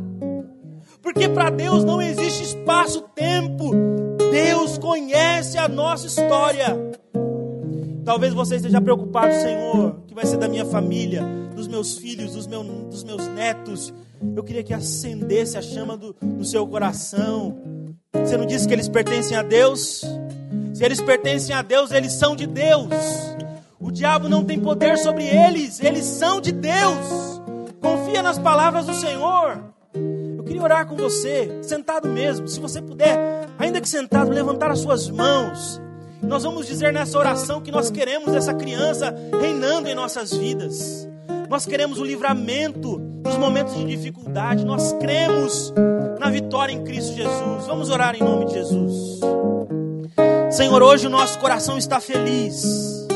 Porque 1.02 1.28
para 1.28 1.50
Deus 1.50 1.84
não 1.84 2.00
existe 2.00 2.42
espaço-tempo. 2.44 3.70
Deus 4.30 4.78
conhece 4.78 5.58
a 5.58 5.68
nossa 5.68 6.06
história. 6.06 6.76
Talvez 8.08 8.32
você 8.32 8.56
esteja 8.56 8.80
preocupado, 8.80 9.34
Senhor, 9.34 10.00
que 10.06 10.14
vai 10.14 10.24
ser 10.24 10.38
da 10.38 10.48
minha 10.48 10.64
família, 10.64 11.22
dos 11.54 11.68
meus 11.68 11.98
filhos, 11.98 12.32
dos, 12.32 12.46
meu, 12.46 12.64
dos 12.64 13.04
meus 13.04 13.28
netos. 13.28 13.92
Eu 14.34 14.42
queria 14.42 14.62
que 14.62 14.72
acendesse 14.72 15.58
a 15.58 15.60
chama 15.60 15.94
do, 15.94 16.16
do 16.18 16.42
seu 16.42 16.66
coração. 16.66 17.58
Você 18.14 18.38
não 18.38 18.46
disse 18.46 18.66
que 18.66 18.72
eles 18.72 18.88
pertencem 18.88 19.36
a 19.36 19.42
Deus? 19.42 20.06
Se 20.72 20.82
eles 20.82 21.02
pertencem 21.02 21.54
a 21.54 21.60
Deus, 21.60 21.90
eles 21.90 22.14
são 22.14 22.34
de 22.34 22.46
Deus. 22.46 22.88
O 23.78 23.90
diabo 23.90 24.26
não 24.26 24.42
tem 24.42 24.58
poder 24.58 24.96
sobre 24.96 25.24
eles, 25.24 25.78
eles 25.78 26.06
são 26.06 26.40
de 26.40 26.50
Deus. 26.50 27.42
Confia 27.78 28.22
nas 28.22 28.38
palavras 28.38 28.86
do 28.86 28.94
Senhor. 28.94 29.62
Eu 29.94 30.44
queria 30.44 30.62
orar 30.62 30.86
com 30.86 30.96
você, 30.96 31.58
sentado 31.62 32.08
mesmo. 32.08 32.48
Se 32.48 32.58
você 32.58 32.80
puder, 32.80 33.50
ainda 33.58 33.82
que 33.82 33.88
sentado, 33.88 34.30
levantar 34.30 34.70
as 34.70 34.78
suas 34.78 35.10
mãos. 35.10 35.78
Nós 36.22 36.42
vamos 36.42 36.66
dizer 36.66 36.92
nessa 36.92 37.18
oração 37.18 37.60
que 37.60 37.70
nós 37.70 37.90
queremos 37.90 38.34
essa 38.34 38.52
criança 38.54 39.14
reinando 39.40 39.88
em 39.88 39.94
nossas 39.94 40.32
vidas. 40.32 41.08
Nós 41.48 41.64
queremos 41.64 41.98
o 41.98 42.04
livramento 42.04 42.98
dos 42.98 43.36
momentos 43.36 43.74
de 43.74 43.84
dificuldade. 43.84 44.64
Nós 44.64 44.92
cremos 44.94 45.72
na 46.18 46.28
vitória 46.30 46.72
em 46.72 46.84
Cristo 46.84 47.14
Jesus. 47.14 47.66
Vamos 47.66 47.90
orar 47.90 48.14
em 48.14 48.22
nome 48.22 48.46
de 48.46 48.54
Jesus. 48.54 49.20
Senhor, 50.50 50.82
hoje 50.82 51.06
o 51.06 51.10
nosso 51.10 51.38
coração 51.38 51.78
está 51.78 52.00
feliz. 52.00 53.06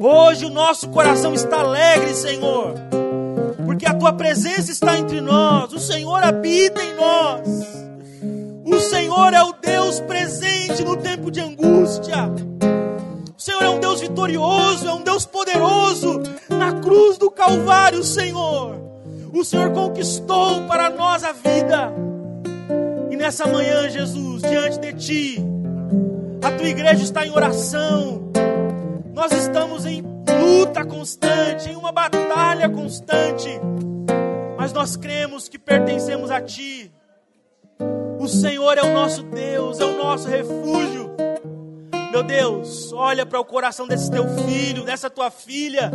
Hoje 0.00 0.44
o 0.44 0.50
nosso 0.50 0.88
coração 0.88 1.34
está 1.34 1.60
alegre, 1.60 2.14
Senhor, 2.14 2.74
porque 3.64 3.86
a 3.86 3.94
tua 3.94 4.12
presença 4.12 4.70
está 4.70 4.96
entre 4.96 5.20
nós, 5.20 5.72
o 5.72 5.80
Senhor 5.80 6.22
habita 6.22 6.82
em 6.82 6.94
nós. 6.94 7.85
O 8.66 8.80
Senhor 8.80 9.32
é 9.32 9.42
o 9.42 9.52
Deus 9.52 10.00
presente 10.00 10.82
no 10.84 10.96
tempo 10.96 11.30
de 11.30 11.40
angústia. 11.40 12.28
O 13.36 13.40
Senhor 13.40 13.62
é 13.62 13.68
um 13.68 13.78
Deus 13.78 14.00
vitorioso, 14.00 14.88
é 14.88 14.92
um 14.92 15.02
Deus 15.02 15.24
poderoso. 15.24 16.20
Na 16.50 16.72
cruz 16.80 17.16
do 17.16 17.30
Calvário, 17.30 18.02
Senhor, 18.02 18.76
o 19.32 19.44
Senhor 19.44 19.70
conquistou 19.72 20.66
para 20.66 20.90
nós 20.90 21.24
a 21.24 21.32
vida. 21.32 21.92
E 23.10 23.16
nessa 23.16 23.46
manhã, 23.46 23.88
Jesus, 23.88 24.42
diante 24.42 24.80
de 24.80 24.92
Ti, 24.92 25.44
a 26.42 26.50
tua 26.50 26.68
igreja 26.68 27.02
está 27.02 27.24
em 27.24 27.30
oração 27.30 28.26
nós 29.16 29.32
estamos 29.32 29.86
em 29.86 30.02
luta 30.02 30.84
constante, 30.84 31.70
em 31.70 31.74
uma 31.74 31.90
batalha 31.90 32.68
constante, 32.68 33.48
mas 34.58 34.74
nós 34.74 34.94
cremos 34.94 35.48
que 35.48 35.58
pertencemos 35.58 36.30
a 36.30 36.38
Ti. 36.38 36.92
O 38.26 38.28
Senhor 38.28 38.76
é 38.76 38.82
o 38.82 38.92
nosso 38.92 39.22
Deus, 39.22 39.78
é 39.78 39.84
o 39.84 39.96
nosso 39.96 40.26
refúgio. 40.26 41.14
Meu 42.10 42.24
Deus, 42.24 42.92
olha 42.92 43.24
para 43.24 43.38
o 43.38 43.44
coração 43.44 43.86
desse 43.86 44.10
teu 44.10 44.28
filho, 44.44 44.82
dessa 44.82 45.08
tua 45.08 45.30
filha, 45.30 45.92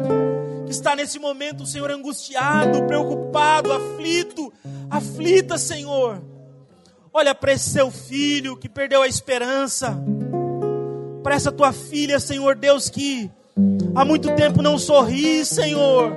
que 0.66 0.72
está 0.72 0.96
nesse 0.96 1.20
momento, 1.20 1.66
Senhor, 1.66 1.92
angustiado, 1.92 2.86
preocupado, 2.86 3.74
aflito, 3.74 4.50
aflita, 4.90 5.58
Senhor. 5.58 6.24
Olha 7.12 7.36
para 7.36 7.52
esse 7.52 7.70
seu 7.70 7.92
filho 7.92 8.56
que 8.56 8.70
perdeu 8.70 9.02
a 9.02 9.10
esperança 9.10 10.02
para 11.22 11.36
essa 11.36 11.52
tua 11.52 11.74
filha, 11.74 12.18
Senhor 12.18 12.56
Deus, 12.56 12.88
que 12.88 13.30
há 13.94 14.06
muito 14.06 14.34
tempo 14.36 14.62
não 14.62 14.80
sorri, 14.80 15.44
Senhor, 15.44 16.16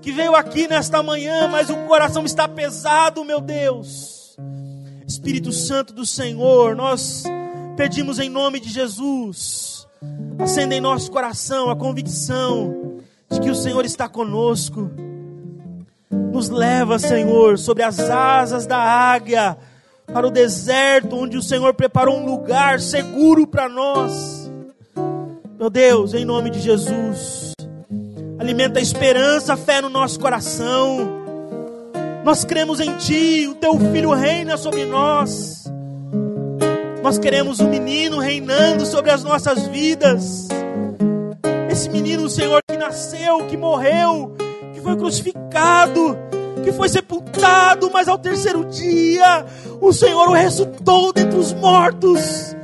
que 0.00 0.12
veio 0.12 0.34
aqui 0.34 0.66
nesta 0.66 1.02
manhã, 1.02 1.46
mas 1.46 1.68
o 1.68 1.76
coração 1.86 2.24
está 2.24 2.48
pesado, 2.48 3.22
meu 3.22 3.38
Deus. 3.38 4.19
Espírito 5.10 5.50
Santo 5.50 5.92
do 5.92 6.06
Senhor, 6.06 6.76
nós 6.76 7.24
pedimos 7.76 8.20
em 8.20 8.28
nome 8.28 8.60
de 8.60 8.68
Jesus, 8.68 9.84
acenda 10.38 10.72
em 10.72 10.80
nosso 10.80 11.10
coração 11.10 11.68
a 11.68 11.74
convicção 11.74 13.00
de 13.28 13.40
que 13.40 13.50
o 13.50 13.54
Senhor 13.56 13.84
está 13.84 14.08
conosco. 14.08 14.88
Nos 16.32 16.48
leva, 16.48 16.96
Senhor, 17.00 17.58
sobre 17.58 17.82
as 17.82 17.98
asas 17.98 18.66
da 18.66 18.78
águia 18.78 19.58
para 20.06 20.28
o 20.28 20.30
deserto, 20.30 21.16
onde 21.16 21.36
o 21.36 21.42
Senhor 21.42 21.74
preparou 21.74 22.16
um 22.16 22.24
lugar 22.24 22.78
seguro 22.78 23.48
para 23.48 23.68
nós. 23.68 24.48
Meu 25.58 25.68
Deus, 25.68 26.14
em 26.14 26.24
nome 26.24 26.50
de 26.50 26.60
Jesus, 26.60 27.52
alimenta 28.38 28.78
a 28.78 28.82
esperança, 28.82 29.54
a 29.54 29.56
fé 29.56 29.82
no 29.82 29.88
nosso 29.88 30.20
coração. 30.20 31.19
Nós 32.24 32.44
cremos 32.44 32.80
em 32.80 32.96
Ti, 32.98 33.48
o 33.48 33.54
Teu 33.54 33.78
Filho 33.78 34.12
reina 34.12 34.56
sobre 34.58 34.84
nós. 34.84 35.64
Nós 37.02 37.18
queremos 37.18 37.60
um 37.60 37.68
menino 37.68 38.18
reinando 38.18 38.84
sobre 38.84 39.10
as 39.10 39.24
nossas 39.24 39.66
vidas. 39.68 40.48
Esse 41.70 41.88
menino, 41.88 42.28
Senhor, 42.28 42.60
que 42.68 42.76
nasceu, 42.76 43.46
que 43.46 43.56
morreu, 43.56 44.34
que 44.74 44.80
foi 44.82 44.96
crucificado, 44.96 46.18
que 46.62 46.72
foi 46.72 46.90
sepultado, 46.90 47.90
mas 47.90 48.06
ao 48.06 48.18
terceiro 48.18 48.66
dia 48.66 49.46
o 49.80 49.90
Senhor 49.90 50.28
o 50.28 50.32
ressuscitou 50.32 51.14
dentre 51.14 51.38
os 51.38 51.54
mortos. 51.54 52.54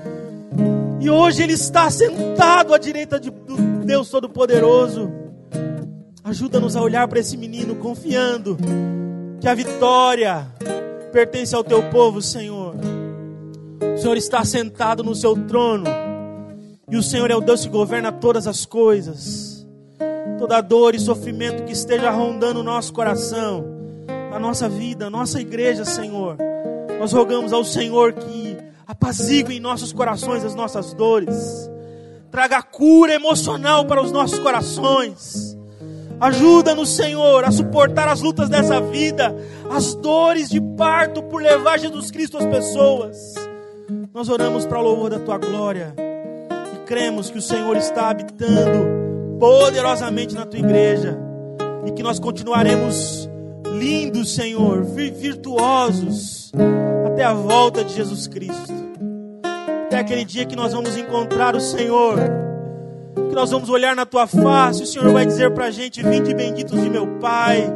E 1.01 1.09
hoje 1.09 1.43
ele 1.43 1.55
está 1.55 1.89
sentado 1.91 2.75
à 2.75 2.79
direita 2.79 3.19
de 3.19 3.33
Deus 3.85 4.11
Todo-Poderoso. 4.11 5.11
Ajuda-nos 6.23 6.77
a 6.77 6.83
olhar 6.83 7.09
para 7.09 7.21
esse 7.21 7.39
menino 7.39 7.77
confiando 7.77 8.59
que 9.41 9.49
a 9.49 9.55
vitória 9.55 10.47
pertence 11.13 11.55
ao 11.55 11.65
teu 11.65 11.83
povo, 11.91 12.21
Senhor. 12.21 12.75
O 13.95 13.99
Senhor 13.99 14.17
está 14.17 14.45
sentado 14.45 15.03
no 15.03 15.15
seu 15.15 15.35
trono 15.47 15.85
e 16.89 16.97
o 16.97 17.03
Senhor 17.03 17.31
é 17.31 17.37
o 17.37 17.41
Deus 17.41 17.63
que 17.63 17.69
governa 17.69 18.13
todas 18.13 18.47
as 18.47 18.65
coisas. 18.65 19.67
Toda 20.39 20.61
dor 20.61 20.95
e 20.95 21.01
sofrimento 21.01 21.65
que 21.65 21.73
esteja 21.73 22.11
rondando 22.11 22.61
o 22.61 22.63
nosso 22.63 22.93
coração, 22.93 23.65
a 24.33 24.39
nossa 24.39 24.69
vida, 24.69 25.07
a 25.07 25.11
nossa 25.11 25.41
igreja, 25.41 25.85
Senhor. 25.85 26.37
Nós 26.99 27.13
rogamos 27.13 27.53
ao 27.53 27.65
Senhor 27.65 28.13
que 28.13 28.57
apazigue 28.87 29.57
em 29.57 29.61
nossos 29.61 29.93
corações 29.93 30.45
as 30.45 30.55
nossas 30.55 30.93
dores, 30.95 31.71
traga 32.31 32.63
cura 32.63 33.15
emocional 33.15 33.85
para 33.87 34.03
os 34.03 34.13
nossos 34.13 34.39
corações. 34.39 35.57
Ajuda-nos, 36.21 36.97
Senhor, 36.97 37.45
a 37.45 37.51
suportar 37.51 38.09
as 38.09 38.21
lutas 38.21 38.49
dessa 38.49 38.81
vida, 38.81 39.35
as 39.71 39.95
dores 39.95 40.49
de 40.49 40.61
parto 40.61 41.23
por 41.23 41.43
levar 41.43 41.79
Jesus 41.79 42.11
Cristo 42.11 42.39
às 42.39 42.47
pessoas. 42.47 43.35
Nós 44.15 44.29
oramos 44.29 44.65
para 44.65 44.79
o 44.79 44.83
louvor 44.83 45.11
da 45.11 45.19
tua 45.19 45.37
glória 45.37 45.95
e 46.75 46.87
cremos 46.87 47.31
que 47.31 47.39
o 47.39 47.43
Senhor 47.43 47.77
está 47.77 48.09
habitando 48.09 49.39
poderosamente 49.39 50.35
na 50.35 50.47
tua 50.47 50.59
igreja 50.59 51.19
e 51.85 51.93
que 51.93 52.03
nós 52.03 52.19
continuaremos 52.19 53.29
lindos, 53.67 54.35
Senhor, 54.35 54.85
virtuosos 54.85 56.51
até 57.07 57.25
a 57.25 57.35
volta 57.35 57.85
de 57.85 57.95
Jesus 57.95 58.27
Cristo. 58.27 58.75
Até 59.87 59.99
aquele 59.99 60.25
dia 60.25 60.47
que 60.47 60.57
nós 60.57 60.73
vamos 60.73 60.97
encontrar 60.97 61.55
o 61.55 61.61
Senhor, 61.61 62.19
que 63.17 63.35
nós 63.35 63.51
vamos 63.51 63.71
olhar 63.71 63.97
na 63.97 64.05
tua 64.05 64.27
face, 64.27 64.83
o 64.83 64.87
Senhor 64.87 65.11
vai 65.13 65.25
dizer 65.25 65.51
para 65.53 65.67
a 65.67 65.71
gente: 65.71 66.03
Vinde 66.03 66.35
benditos 66.35 66.81
de 66.81 66.91
meu 66.91 67.07
Pai, 67.19 67.73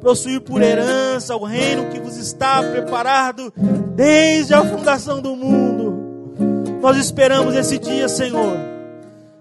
possuir 0.00 0.40
por 0.40 0.62
herança 0.62 1.36
o 1.36 1.44
reino 1.44 1.90
que 1.90 2.00
vos 2.00 2.16
está 2.16 2.62
preparado 2.62 3.52
desde 3.94 4.54
a 4.54 4.64
fundação 4.64 5.20
do 5.20 5.34
mundo. 5.34 6.78
Nós 6.80 6.96
esperamos 6.96 7.56
esse 7.56 7.78
dia, 7.78 8.08
Senhor, 8.08 8.56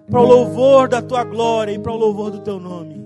para 0.09 0.19
o 0.19 0.25
louvor 0.25 0.89
da 0.89 1.01
tua 1.01 1.23
glória 1.23 1.71
e 1.71 1.77
para 1.77 1.91
o 1.91 1.95
louvor 1.95 2.31
do 2.31 2.39
teu 2.39 2.59
nome. 2.59 2.96